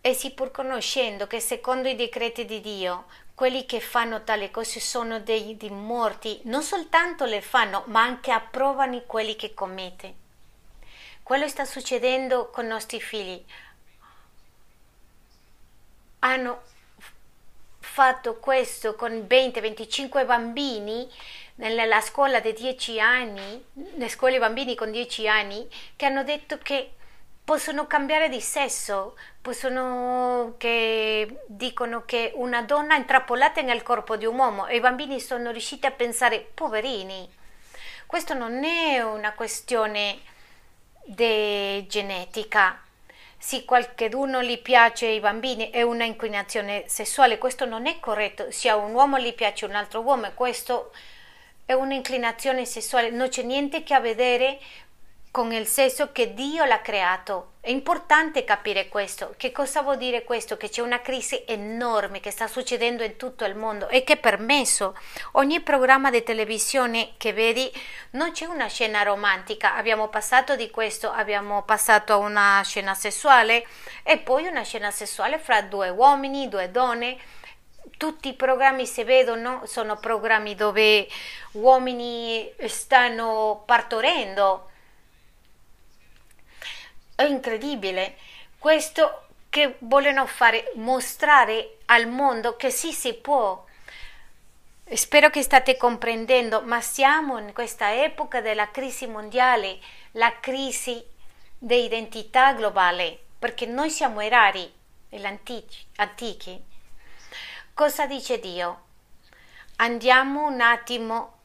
[0.02, 3.04] E sì pur conoscendo che secondo i decreti di Dio,
[3.34, 8.30] quelli che fanno tale cose sono dei, dei morti, non soltanto le fanno, ma anche
[8.32, 10.14] approvano quelli che commette.
[11.22, 13.44] Quello sta succedendo con i nostri figli.
[16.20, 16.62] Hanno
[17.78, 21.10] fatto questo con 20-25 bambini
[21.56, 23.64] nella scuola di 10 anni,
[23.96, 26.92] le scuole bambini con 10 anni, che hanno detto che
[27.44, 34.24] possono cambiare di sesso, possono che dicono che una donna è intrappolata nel corpo di
[34.24, 37.28] un uomo e i bambini sono riusciti a pensare poverini.
[38.06, 40.20] Questo non è una questione
[41.04, 42.80] di genetica.
[43.42, 48.50] Se qualcuno gli piace ai bambini è una inclinazione sessuale, questo non è corretto.
[48.50, 50.92] Se a un uomo gli piace un altro uomo, questo
[51.64, 54.58] è un'inclinazione sessuale, non c'è niente che a vedere
[55.30, 57.52] con il sesso che Dio l'ha creato.
[57.60, 59.34] È importante capire questo.
[59.36, 60.56] Che cosa vuol dire questo?
[60.56, 64.16] Che c'è una crisi enorme che sta succedendo in tutto il mondo e che è
[64.16, 64.96] permesso.
[65.32, 67.70] Ogni programma di televisione che vedi
[68.12, 69.76] non c'è una scena romantica.
[69.76, 73.66] Abbiamo passato di questo, abbiamo passato a una scena sessuale
[74.02, 77.18] e poi una scena sessuale fra due uomini, due donne
[77.96, 81.08] tutti i programmi si vedono sono programmi dove
[81.52, 84.69] uomini stanno partorendo
[87.20, 88.16] è incredibile
[88.58, 93.64] questo che vogliono fare, mostrare al mondo che sì si può.
[94.92, 99.78] Spero che state comprendendo, ma siamo in questa epoca della crisi mondiale,
[100.12, 101.04] la crisi
[101.58, 104.72] di identità globale, perché noi siamo erari,
[105.96, 106.64] antichi.
[107.74, 108.82] Cosa dice Dio?
[109.76, 111.38] Andiamo un attimo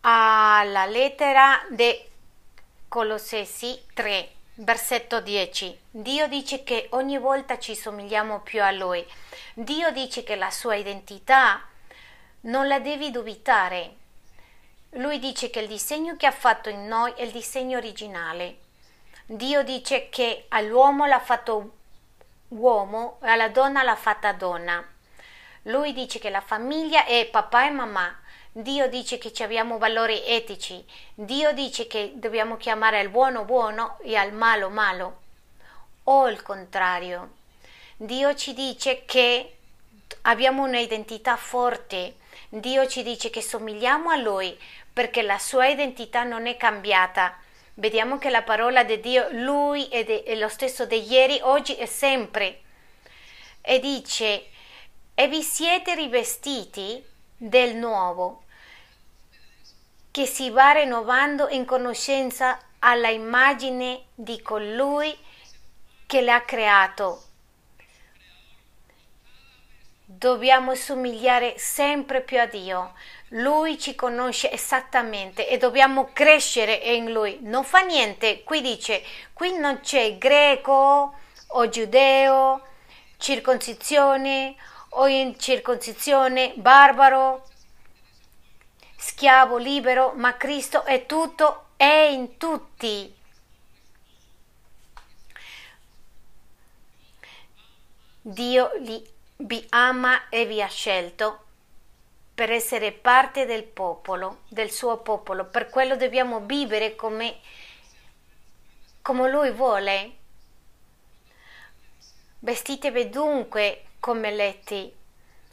[0.00, 2.10] alla lettera di
[2.88, 5.80] Colossesi 3 Versetto 10.
[5.90, 9.02] Dio dice che ogni volta ci somigliamo più a Lui.
[9.54, 11.66] Dio dice che la sua identità
[12.42, 13.94] non la devi dubitare.
[14.90, 18.58] Lui dice che il disegno che ha fatto in noi è il disegno originale.
[19.24, 21.72] Dio dice che all'uomo l'ha fatto
[22.48, 24.86] uomo e alla donna l'ha fatta donna.
[25.62, 28.20] Lui dice che la famiglia è papà e mamma.
[28.54, 30.84] Dio dice che abbiamo valori etici,
[31.14, 35.20] Dio dice che dobbiamo chiamare al buono buono e al malo malo,
[36.04, 37.30] o il contrario.
[37.96, 39.56] Dio ci dice che
[40.22, 42.16] abbiamo un'identità forte,
[42.50, 44.54] Dio ci dice che somigliamo a Lui
[44.92, 47.38] perché la sua identità non è cambiata.
[47.74, 51.74] Vediamo che la parola di Dio, Lui è, de, è lo stesso di ieri, oggi
[51.76, 52.60] e sempre.
[53.62, 54.44] E dice,
[55.14, 57.02] e vi siete rivestiti
[57.42, 58.44] del nuovo,
[60.12, 65.16] che si va rinnovando in conoscenza alla immagine di colui
[66.06, 67.22] che l'ha creato.
[70.04, 72.92] Dobbiamo somigliare sempre più a Dio.
[73.30, 77.38] Lui ci conosce esattamente e dobbiamo crescere in Lui.
[77.40, 78.44] Non fa niente.
[78.44, 81.18] Qui dice, qui non c'è greco
[81.48, 82.62] o giudeo,
[83.16, 84.54] circoncisione
[84.94, 87.46] o incirconcisione, barbaro,
[88.96, 93.14] schiavo, libero, ma Cristo è tutto e in tutti.
[98.24, 99.04] Dio li,
[99.36, 101.44] vi ama e vi ha scelto
[102.34, 105.46] per essere parte del popolo, del suo popolo.
[105.46, 107.38] Per quello dobbiamo vivere come,
[109.00, 110.16] come Lui vuole.
[112.38, 114.92] Vestitevi dunque come letti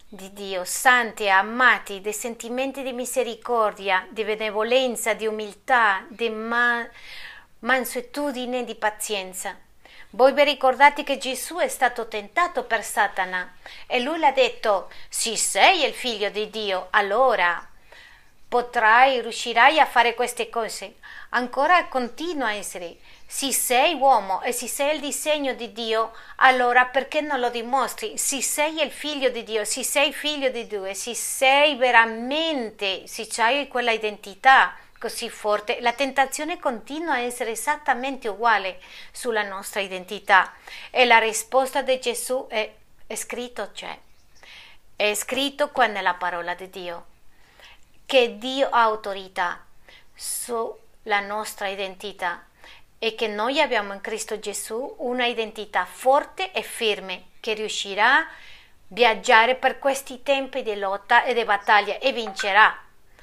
[0.07, 6.89] di Dio, santi e amati, dei sentimenti di misericordia, di benevolenza, di umiltà, di man-
[7.59, 9.55] mansuetudine, di pazienza.
[10.09, 13.53] Voi vi ricordate che Gesù è stato tentato per Satana
[13.85, 17.63] e lui l'ha detto, se sei il figlio di Dio, allora
[18.47, 20.95] potrai, riuscirai a fare queste cose.
[21.29, 22.97] Ancora continua a essere.
[23.27, 28.17] Se sei uomo e se sei il disegno di Dio, allora perché non lo dimostri?
[28.17, 33.27] Se sei il figlio di Dio, se sei figlio di Dio, se sei veramente, se
[33.41, 40.53] hai quella identità così forte, la tentazione continua a essere esattamente uguale sulla nostra identità.
[40.89, 42.73] E la risposta di Gesù è,
[43.05, 43.97] è scritto c'è.
[44.95, 47.05] È scritto qua nella parola di Dio.
[48.05, 49.63] Che Dio ha autorità
[51.09, 52.45] sulla nostra identità
[52.99, 58.27] e che noi abbiamo in Cristo Gesù una identità forte e firme che riuscirà a
[58.89, 62.79] viaggiare per questi tempi di lotta e di battaglia e vincerà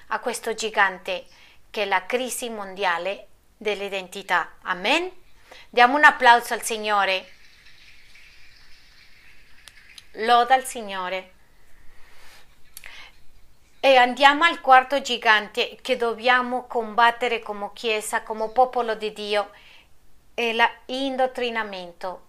[0.08, 1.26] a questo gigante
[1.70, 4.54] che è la crisi mondiale dell'identità.
[4.62, 5.08] Amen?
[5.70, 7.34] Diamo un applauso al Signore.
[10.14, 11.34] Loda al Signore.
[13.86, 19.52] E andiamo al quarto gigante che dobbiamo combattere come Chiesa, come popolo di Dio,
[20.34, 20.52] è
[20.86, 22.26] l'indottrinamento.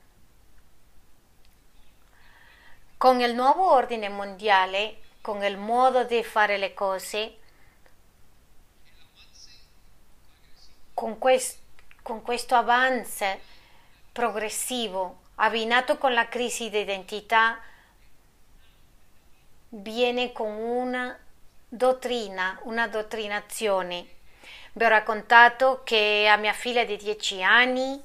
[2.95, 7.37] Con il nuovo ordine mondiale, con il modo di fare le cose,
[10.93, 11.57] con, quest,
[12.03, 13.39] con questo avanzo
[14.11, 17.59] progressivo abbinato con la crisi di identità,
[19.69, 21.19] viene con una
[21.69, 24.05] dottrina, una dottrinazione.
[24.71, 28.01] Vi ho raccontato che a mia figlia di 10 anni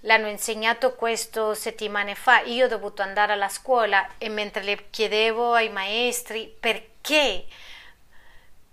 [0.00, 2.40] l'hanno insegnato questo settimane fa.
[2.40, 7.44] Io ho dovuto andare alla scuola e mentre le chiedevo ai maestri perché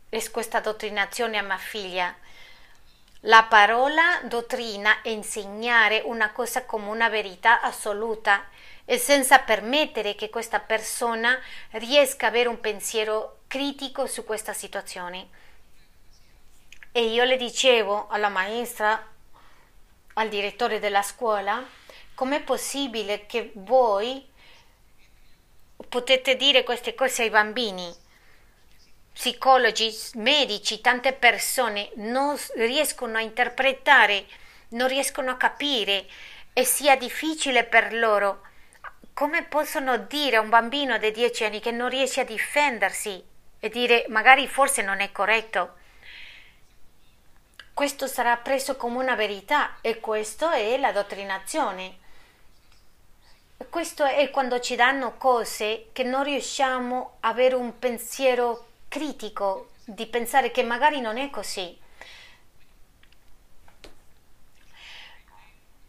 [0.09, 2.15] è questa dottrinazione a mia figlia,
[3.23, 8.47] la parola dottrina è insegnare una cosa come una verità assoluta
[8.85, 11.37] e senza permettere che questa persona
[11.71, 15.27] riesca ad avere un pensiero critico su questa situazione.
[16.91, 19.03] E io le dicevo alla maestra,
[20.13, 21.67] al direttore della scuola,
[22.13, 24.23] com'è possibile che voi
[25.89, 27.91] potete dire queste cose ai bambini?
[29.11, 34.25] psicologi, medici, tante persone non riescono a interpretare,
[34.69, 36.05] non riescono a capire
[36.53, 38.43] e sia difficile per loro.
[39.13, 43.21] Come possono dire a un bambino di 10 anni che non riesce a difendersi
[43.59, 45.75] e dire magari forse non è corretto?
[47.73, 51.97] Questo sarà preso come una verità e questo è la dottrinazione.
[53.69, 60.05] Questo è quando ci danno cose che non riusciamo a avere un pensiero critico di
[60.07, 61.77] pensare che magari non è così.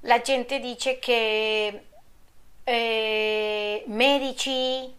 [0.00, 1.86] La gente dice che
[2.64, 4.94] eh, medici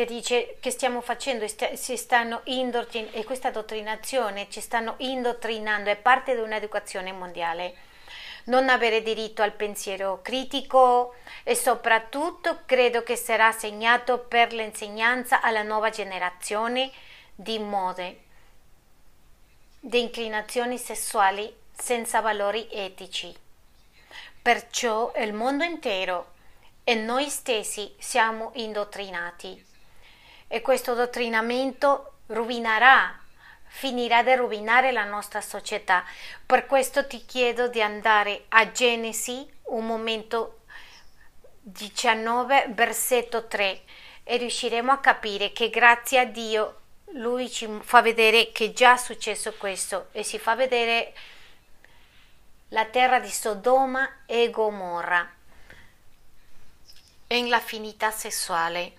[0.00, 5.96] che dice che stiamo facendo si stanno indottrinando e questa dottrinazione ci stanno indottrinando è
[5.96, 7.74] parte di un'educazione mondiale
[8.44, 15.62] non avere diritto al pensiero critico e soprattutto credo che sarà segnato per l'insegnanza alla
[15.62, 16.90] nuova generazione
[17.34, 18.20] di mode,
[19.78, 23.36] di inclinazioni sessuali senza valori etici.
[24.40, 26.32] Perciò il mondo intero
[26.84, 29.68] e noi stessi siamo indottrinati
[30.52, 33.16] e questo dottrinamento rovinerà
[33.72, 36.04] finirà di rovinare la nostra società.
[36.44, 40.62] Per questo ti chiedo di andare a Genesi, un momento
[41.60, 43.82] 19, versetto 3,
[44.24, 46.80] e riusciremo a capire che grazie a Dio
[47.12, 51.12] lui ci fa vedere che è già successo questo e si fa vedere
[52.68, 55.28] la terra di Sodoma e Gomorra
[57.26, 58.92] e la finita sessuale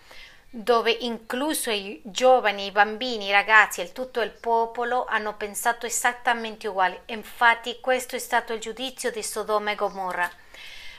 [0.53, 6.67] dove incluso i giovani, i bambini, i ragazzi e tutto il popolo hanno pensato esattamente
[6.67, 6.99] uguali.
[7.05, 10.29] Infatti questo è stato il giudizio di Sodoma e Gomorra.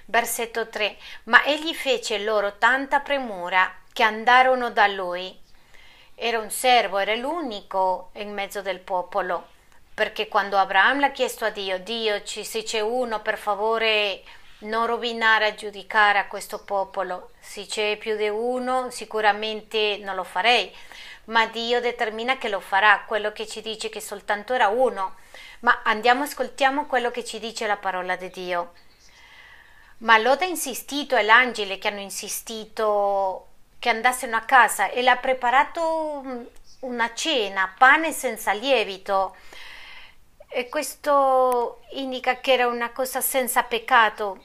[0.06, 0.96] Versetto 3.
[1.24, 5.38] Ma egli fece loro tanta premura che andarono da lui.
[6.14, 9.48] Era un servo, era l'unico in mezzo del popolo.
[9.92, 14.22] Perché quando Abramo l'ha chiesto a Dio, Dio, se c'è uno, per favore
[14.62, 17.30] non rovinare a giudicare a questo popolo.
[17.40, 20.74] Se c'è più di uno, sicuramente non lo farei,
[21.24, 25.16] ma Dio determina che lo farà, quello che ci dice che soltanto era uno.
[25.60, 28.72] Ma andiamo, ascoltiamo quello che ci dice la parola di Dio.
[29.98, 33.46] Ma Lot ha insistito e l'angelo che hanno insistito
[33.78, 36.48] che andassero a casa e l'ha preparato
[36.80, 39.36] una cena, pane senza lievito.
[40.48, 44.44] E questo indica che era una cosa senza peccato,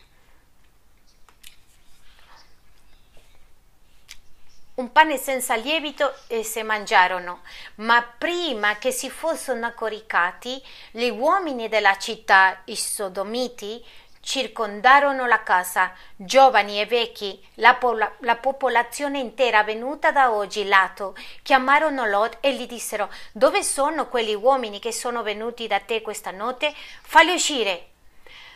[4.77, 7.41] un pane senza lievito e se mangiarono,
[7.75, 10.61] ma prima che si fossero coricati,
[10.91, 13.83] gli uomini della città, i sodomiti,
[14.19, 21.15] circondarono la casa, giovani e vecchi, la, pola, la, popolazione intera venuta da oggi lato,
[21.41, 26.29] chiamarono Lot e gli dissero: Dove sono quegli uomini che sono venuti da te questa
[26.29, 26.71] notte?
[27.01, 27.87] Falli uscire.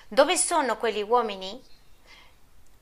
[0.07, 1.59] Dove sono quegli uomini?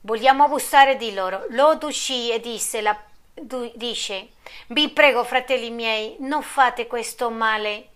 [0.02, 1.46] Vogliamo abusare di loro.
[1.50, 2.98] Lot uscì e disse: La
[3.34, 4.30] dice,
[4.68, 7.88] vi prego fratelli miei, non fate questo male.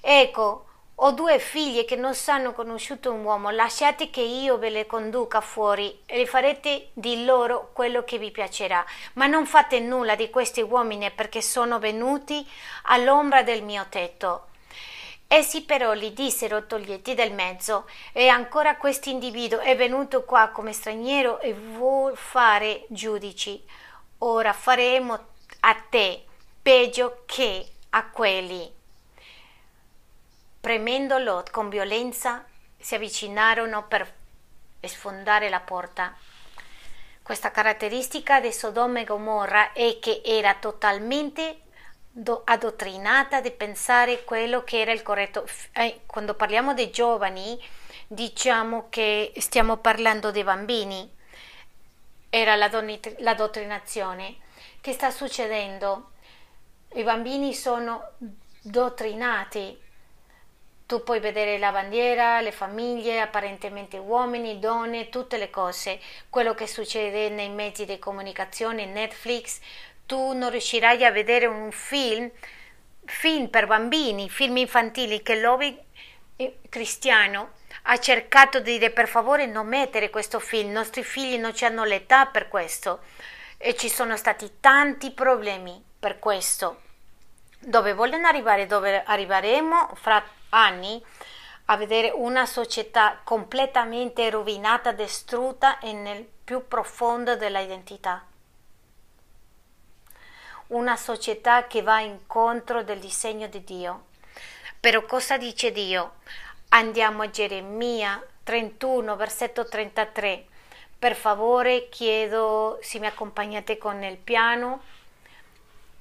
[0.00, 0.64] Ecco,
[1.00, 5.42] ho due figlie che non sanno conosciuto un uomo, lasciate che io ve le conduca
[5.42, 8.82] fuori e farete di loro quello che vi piacerà,
[9.14, 12.48] ma non fate nulla di questi uomini perché sono venuti
[12.84, 14.46] all'ombra del mio tetto.
[15.28, 20.72] Essi però gli dissero toglietti del mezzo e ancora questo individuo è venuto qua come
[20.72, 23.62] straniero e vuol fare giudici.
[24.18, 25.26] Ora faremo
[25.60, 26.24] a te
[26.62, 28.72] peggio che a quelli.
[30.58, 32.44] Premendo Lot con violenza
[32.78, 34.10] si avvicinarono per
[34.80, 36.16] sfondare la porta.
[37.22, 41.60] Questa caratteristica di Sodoma e Gomorra è che era totalmente
[42.44, 45.46] addottrinata di pensare quello che era il corretto.
[45.72, 47.62] Eh, quando parliamo di giovani,
[48.06, 51.15] diciamo che stiamo parlando dei bambini.
[52.28, 52.70] Era la,
[53.18, 54.36] la dottrinazione.
[54.80, 56.10] Che sta succedendo?
[56.94, 58.12] I bambini sono
[58.62, 59.82] dottrinati.
[60.86, 66.00] Tu puoi vedere la bandiera, le famiglie, apparentemente uomini, donne, tutte le cose.
[66.30, 69.60] Quello che succede nei mezzi di comunicazione, Netflix,
[70.06, 72.30] tu non riuscirai a vedere un film,
[73.04, 75.76] film per bambini, film infantili che l'Obi
[76.36, 77.50] eh, cristiano
[77.88, 81.84] ha cercato di dire per favore non mettere questo film, i nostri figli non hanno
[81.84, 83.00] l'età per questo
[83.58, 86.82] e ci sono stati tanti problemi per questo.
[87.58, 91.02] Dove vogliono arrivare, dove arriveremo fra anni
[91.66, 98.24] a vedere una società completamente rovinata, distrutta e nel più profondo dell'identità
[100.68, 104.06] una società che va incontro del disegno di Dio.
[104.80, 106.14] Però cosa dice Dio?
[106.70, 110.46] Andiamo a Geremia 31, versetto 33.
[110.98, 114.82] Per favore chiedo se mi accompagnate con il piano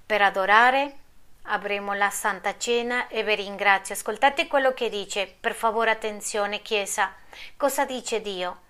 [0.05, 0.97] per adorare.
[1.43, 3.93] Avremo la Santa Cena e vi ringrazio.
[3.93, 5.33] Ascoltate quello che dice.
[5.39, 7.13] Per favore attenzione Chiesa.
[7.55, 8.61] Cosa dice Dio?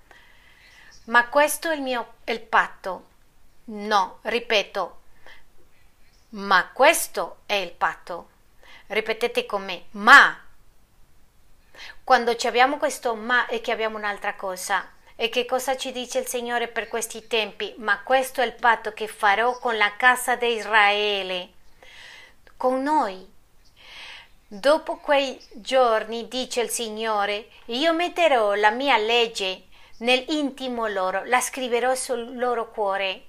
[1.06, 3.06] Ma questo è il mio il patto.
[3.66, 5.02] No, ripeto,
[6.30, 8.30] ma questo è il patto.
[8.88, 10.45] Ripetete con me, ma.
[12.04, 14.90] Quando abbiamo questo ma è che abbiamo un'altra cosa.
[15.16, 17.74] E che cosa ci dice il Signore per questi tempi?
[17.78, 21.50] Ma questo è il patto che farò con la casa di Israele,
[22.58, 23.26] con noi.
[24.48, 29.64] Dopo quei giorni, dice il Signore, io metterò la mia legge
[30.00, 33.24] nell'intimo loro, la scriverò sul loro cuore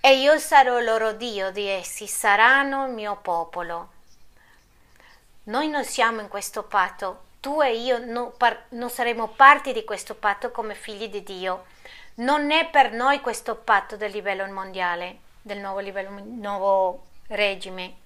[0.00, 3.93] e io sarò loro Dio di essi, saranno il mio popolo.
[5.44, 9.84] Noi non siamo in questo patto, tu e io non, par- non saremo parte di
[9.84, 11.66] questo patto come figli di Dio.
[12.16, 17.96] Non è per noi questo patto del livello mondiale, del nuovo livello, nuovo regime.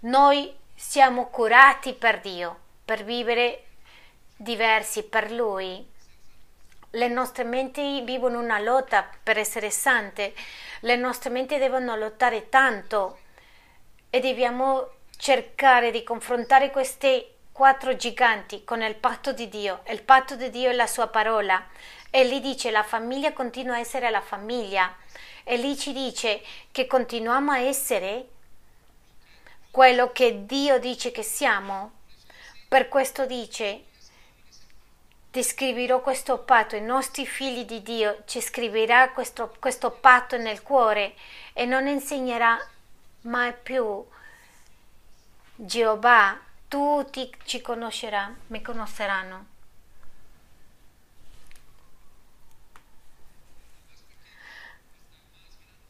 [0.00, 3.64] Noi siamo curati per Dio, per vivere
[4.36, 5.86] diversi per Lui.
[6.90, 10.34] Le nostre menti vivono una lotta per essere sante
[10.82, 13.18] le nostre menti devono lottare tanto
[14.10, 14.88] e dobbiamo
[15.18, 19.82] cercare di confrontare questi quattro giganti con il patto di Dio.
[19.88, 21.66] Il patto di Dio è la sua parola.
[22.08, 24.94] E lì dice la famiglia continua a essere la famiglia.
[25.42, 26.40] E lì ci dice
[26.70, 28.28] che continuiamo a essere
[29.72, 31.92] quello che Dio dice che siamo.
[32.68, 33.84] Per questo dice
[35.30, 40.62] ti scriverò questo patto, i nostri figli di Dio ci scriverà questo, questo patto nel
[40.62, 41.14] cuore
[41.52, 42.56] e non insegnerà
[43.22, 44.06] mai più
[45.60, 46.38] Geova,
[46.68, 49.46] tutti ci conoscerà, mi conosceranno.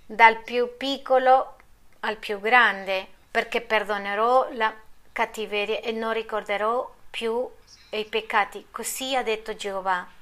[0.07, 1.57] Dal più piccolo
[2.01, 4.75] al più grande, perché perdonerò la
[5.13, 7.47] cattiveria e non ricorderò più
[7.91, 8.69] i peccati.
[8.71, 10.18] Così ha detto Geova.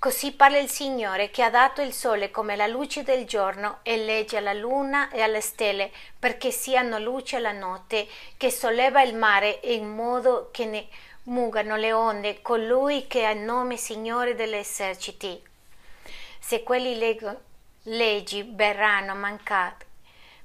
[0.00, 3.96] Così parla il Signore che ha dato il sole come la luce del giorno e
[3.96, 9.58] legge alla luna e alle stelle perché siano luce alla notte, che solleva il mare
[9.64, 10.86] in modo che ne
[11.24, 15.42] mugano le onde, colui che ha il nome Signore degli eserciti.
[16.38, 16.96] Se quelli
[17.82, 19.84] leggi verranno mancati,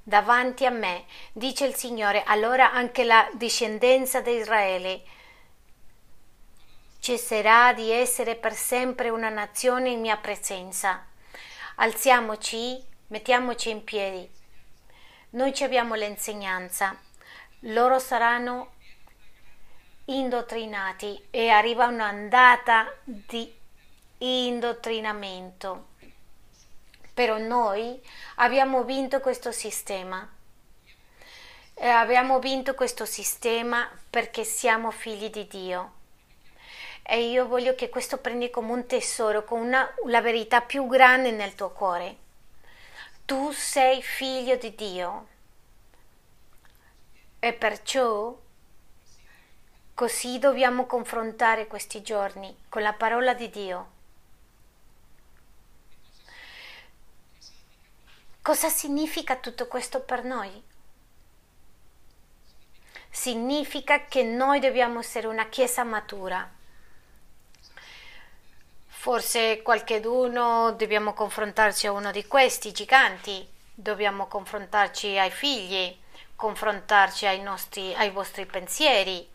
[0.02, 5.02] davanti a me, dice il Signore, allora anche la discendenza di Israele
[7.04, 11.04] cesserà di essere per sempre una nazione in mia presenza.
[11.74, 14.26] Alziamoci, mettiamoci in piedi.
[15.32, 16.98] Noi ci abbiamo l'insegnanza,
[17.60, 18.76] loro saranno
[20.06, 23.52] indottrinati e arriva un'andata di
[24.16, 25.92] indottrinamento
[27.12, 28.00] però noi
[28.36, 30.28] abbiamo vinto questo sistema.
[31.76, 36.02] E abbiamo vinto questo sistema perché siamo figli di Dio.
[37.06, 41.30] E io voglio che questo prendi come un tesoro, con una, la verità più grande
[41.30, 42.16] nel tuo cuore.
[43.26, 45.26] tu sei figlio di Dio.
[47.38, 48.36] E perciò
[49.94, 53.92] così dobbiamo confrontare questi giorni con la parola di Dio.
[58.42, 60.62] Cosa significa tutto questo per noi?
[63.08, 66.50] Significa che noi dobbiamo essere una chiesa matura.
[69.04, 75.94] Forse qualcheduno dobbiamo confrontarci a uno di questi giganti, dobbiamo confrontarci ai figli,
[76.34, 79.28] confrontarci ai, nostri, ai vostri pensieri,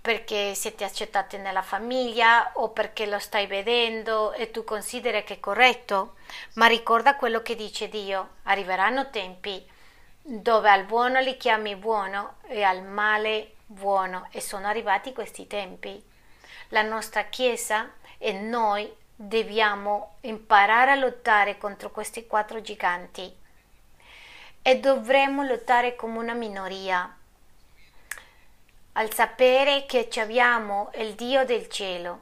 [0.00, 5.38] perché siete accettati nella famiglia o perché lo stai vedendo e tu consideri che è
[5.38, 6.16] corretto,
[6.54, 9.64] ma ricorda quello che dice Dio, arriveranno tempi
[10.22, 14.26] dove al buono li chiami buono e al male buono.
[14.32, 16.02] E sono arrivati questi tempi.
[16.70, 17.88] La nostra Chiesa
[18.18, 23.34] e noi dobbiamo imparare a lottare contro questi quattro giganti
[24.62, 27.16] e dovremmo lottare come una minoria,
[28.92, 32.20] al sapere che abbiamo il Dio del cielo.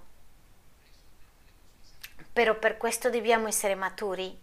[2.32, 4.36] Però per questo dobbiamo essere maturi.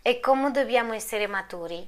[0.00, 1.86] E come dobbiamo essere maturi?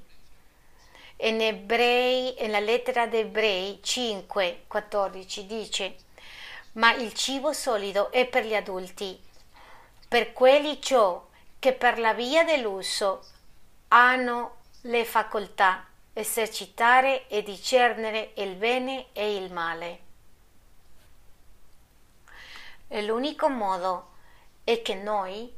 [1.17, 5.97] In Ebrei, nella lettera di Ebrei 5, 14 dice
[6.75, 9.21] ma il cibo solido è per gli adulti,
[10.09, 11.27] per quelli ciò
[11.59, 13.25] che per la via dell'uso
[13.89, 20.03] hanno le facoltà esercitare e discernere il bene e il male.
[22.89, 24.13] L'unico modo
[24.63, 25.53] è che noi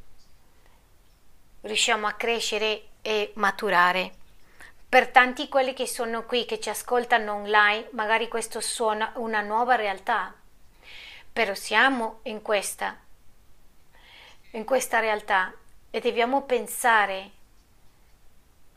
[1.61, 4.15] riusciamo a crescere e maturare.
[4.89, 9.75] Per tanti quelli che sono qui, che ci ascoltano online, magari questo suona una nuova
[9.75, 10.33] realtà,
[11.37, 12.97] però siamo in questa,
[14.53, 15.53] in questa realtà
[15.91, 17.31] e dobbiamo pensare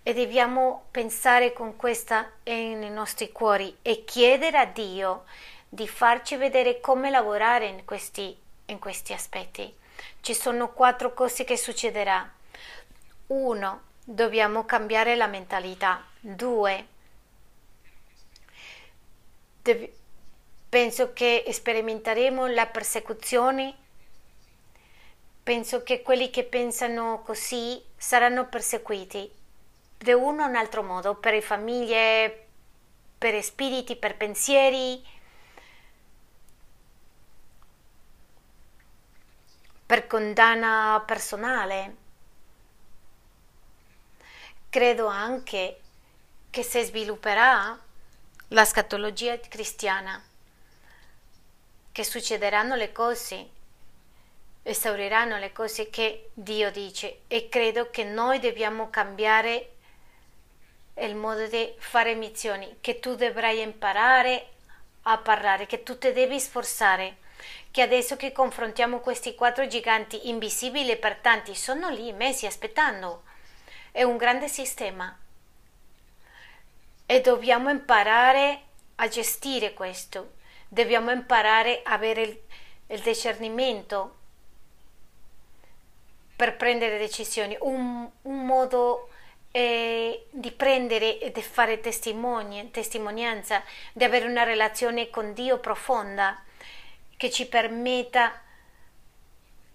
[0.03, 5.23] e dobbiamo pensare con questa nei nostri cuori e chiedere a Dio
[5.69, 9.73] di farci vedere come lavorare in questi, in questi aspetti.
[10.19, 12.29] Ci sono quattro cose che succederà.
[13.27, 16.03] Uno, dobbiamo cambiare la mentalità.
[16.19, 16.87] Due,
[19.61, 19.98] dev-
[20.69, 23.75] penso che sperimenteremo la persecuzione.
[25.41, 29.31] Penso che quelli che pensano così saranno perseguiti
[29.97, 32.45] di uno o un altro modo, per famiglie,
[33.17, 35.03] per spiriti, per pensieri,
[39.85, 41.95] per condanna personale.
[44.69, 45.81] Credo anche
[46.51, 47.77] che si svilupperà
[48.49, 50.23] la scatologia cristiana,
[51.99, 53.49] che succederanno le cose
[54.63, 59.71] esauriranno le cose che Dio dice e credo che noi dobbiamo cambiare
[60.99, 64.47] il modo di fare missioni, che tu dovrai imparare
[65.01, 67.17] a parlare, che tu ti devi sforzare,
[67.69, 73.23] che adesso che confrontiamo questi quattro giganti invisibili per tanti, sono lì messi aspettando.
[73.91, 75.19] È un grande sistema
[77.05, 78.61] e dobbiamo imparare
[78.95, 80.37] a gestire questo,
[80.69, 82.39] dobbiamo imparare a avere il,
[82.87, 84.15] il discernimento
[86.35, 89.09] per prendere decisioni, un, un modo
[89.51, 96.41] eh, di prendere e di fare testimonianza, di avere una relazione con Dio profonda
[97.17, 98.41] che ci permetta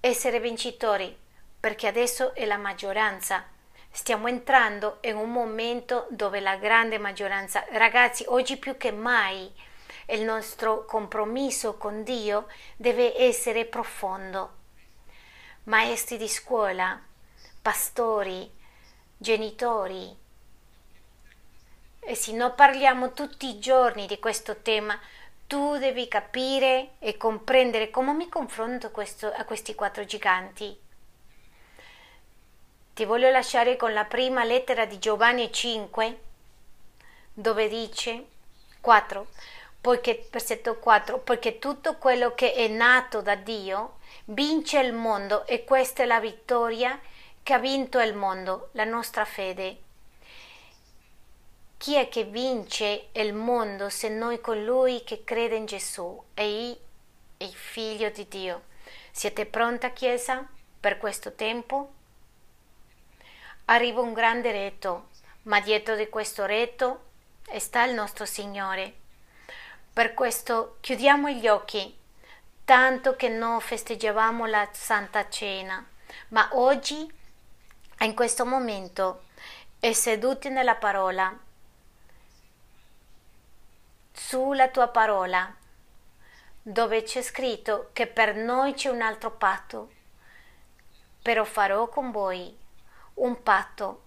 [0.01, 1.15] essere vincitori,
[1.61, 3.47] perché adesso è la maggioranza.
[3.91, 9.53] Stiamo entrando in un momento dove la grande maggioranza, ragazzi, oggi più che mai
[10.09, 14.62] il nostro compromesso con Dio deve essere profondo.
[15.64, 17.01] Maestri di scuola,
[17.62, 18.51] pastori,
[19.16, 20.14] genitori.
[22.01, 24.98] E se non parliamo tutti i giorni di questo tema,
[25.47, 30.78] tu devi capire e comprendere come mi confronto questo, a questi quattro giganti.
[32.94, 36.20] Ti voglio lasciare con la prima lettera di Giovanni 5,
[37.32, 38.26] dove dice
[38.81, 39.26] 4,
[39.85, 45.62] poiché, versetto 4, poiché tutto quello che è nato da Dio vince il mondo e
[45.65, 46.98] questa è la vittoria
[47.43, 49.77] che ha vinto il mondo, la nostra fede.
[51.77, 56.78] Chi è che vince il mondo se noi colui che crede in Gesù e
[57.36, 58.62] il figlio di Dio?
[59.11, 60.48] Siete pronta, Chiesa,
[60.81, 61.93] per questo tempo?
[63.66, 65.09] Arriva un grande retto,
[65.43, 67.02] ma dietro di questo retto
[67.59, 69.02] sta il nostro Signore.
[69.95, 71.97] Per questo chiudiamo gli occhi,
[72.65, 75.87] tanto che non festeggiavamo la Santa Cena,
[76.31, 77.09] ma oggi
[78.01, 79.27] in questo momento
[79.79, 81.33] e seduti nella parola,
[84.11, 85.55] sulla tua parola,
[86.61, 89.93] dove c'è scritto che per noi c'è un altro patto,
[91.23, 92.53] però farò con voi
[93.15, 94.03] un patto.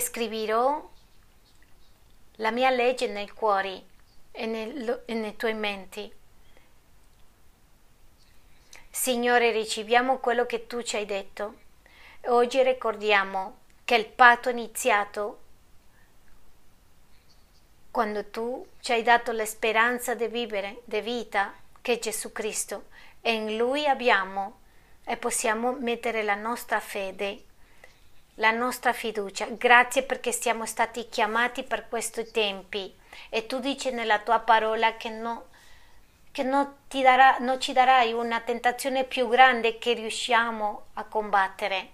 [0.00, 0.94] Scriverò
[2.36, 3.84] la mia legge nei cuori
[4.30, 6.12] e, nel, e nei tuoi menti.
[8.90, 11.64] Signore, riceviamo quello che tu ci hai detto.
[12.26, 15.40] Oggi ricordiamo che il patto è iniziato
[17.90, 22.88] quando tu ci hai dato la speranza di vivere, di vita, che è Gesù Cristo,
[23.22, 24.58] e in Lui abbiamo
[25.04, 27.44] e possiamo mettere la nostra fede,
[28.36, 29.46] la nostra fiducia.
[29.50, 32.94] Grazie perché siamo stati chiamati per questi tempi
[33.30, 35.46] e tu dici nella tua parola che no,
[36.32, 41.92] che non, darà, non ci darai una tentazione più grande che riusciamo a combattere,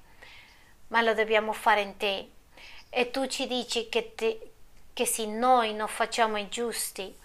[0.88, 2.30] ma lo dobbiamo fare in te.
[2.90, 4.52] E tu ci dici che, te,
[4.92, 7.16] che se noi non facciamo i giusti,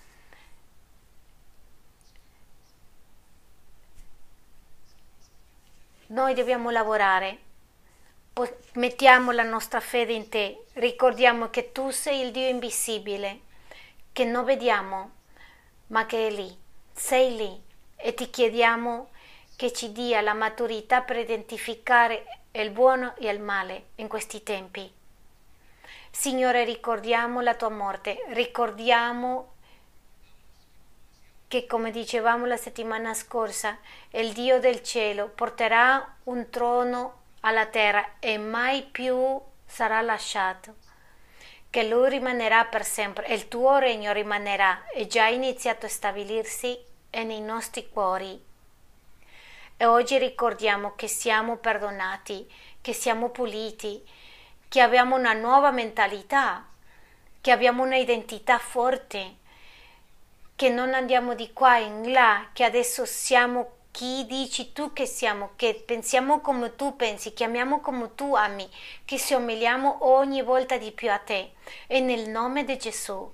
[6.08, 7.40] noi dobbiamo lavorare,
[8.74, 13.40] mettiamo la nostra fede in te, ricordiamo che tu sei il Dio invisibile,
[14.12, 15.12] che non vediamo,
[15.88, 16.56] ma che è lì.
[16.94, 17.62] Sei lì
[17.96, 19.10] e ti chiediamo
[19.56, 24.92] che ci dia la maturità per identificare il buono e il male in questi tempi.
[26.12, 29.54] Signore, ricordiamo la tua morte, ricordiamo
[31.48, 33.78] che, come dicevamo la settimana scorsa,
[34.12, 40.76] il Dio del cielo porterà un trono alla terra e mai più sarà lasciato
[41.70, 46.76] che lui rimanerà per sempre, il tuo regno rimanerà, è già iniziato a stabilirsi
[47.12, 48.44] nei nostri cuori.
[49.76, 52.52] E oggi ricordiamo che siamo perdonati,
[52.82, 54.04] che siamo puliti,
[54.68, 56.66] che abbiamo una nuova mentalità,
[57.42, 59.36] che abbiamo un'identità forte,
[60.56, 65.54] che non andiamo di qua in là, che adesso siamo chi dici tu che siamo,
[65.56, 68.70] che pensiamo come tu pensi, che amiamo come tu ami,
[69.04, 71.54] che somigliamo ogni volta di più a te.
[71.88, 73.34] E nel nome di Gesù.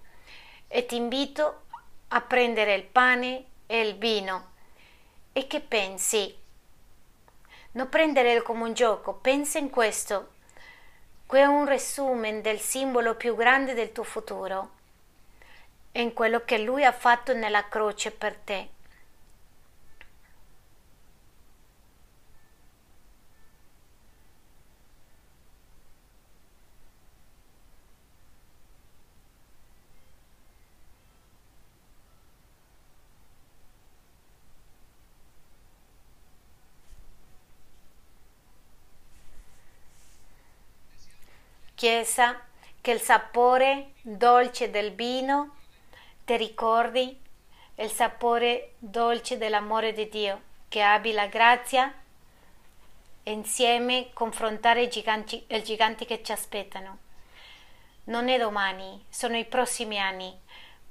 [0.69, 1.63] E ti invito
[2.07, 4.51] a prendere il pane e il vino.
[5.33, 6.33] E che pensi?
[7.73, 10.29] Non prendere come un gioco, pensa in questo.
[11.25, 14.69] Qui è un resumen del simbolo più grande del tuo futuro,
[15.91, 18.69] in quello che lui ha fatto nella croce per te.
[41.83, 42.39] Chiesa,
[42.79, 45.57] che il sapore dolce del vino
[46.23, 47.19] ti ricordi
[47.75, 51.93] il sapore dolce dell'amore di Dio, che abbi la grazia
[53.21, 56.99] e insieme confrontare i giganti, i giganti che ci aspettano.
[58.05, 60.33] Non è domani, sono i prossimi anni,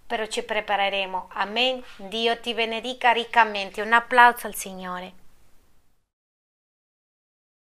[0.07, 1.31] però ci prepareremo.
[1.33, 1.83] Amen.
[1.97, 3.81] Dio ti benedica riccamente.
[3.81, 5.22] Un applauso al Signore.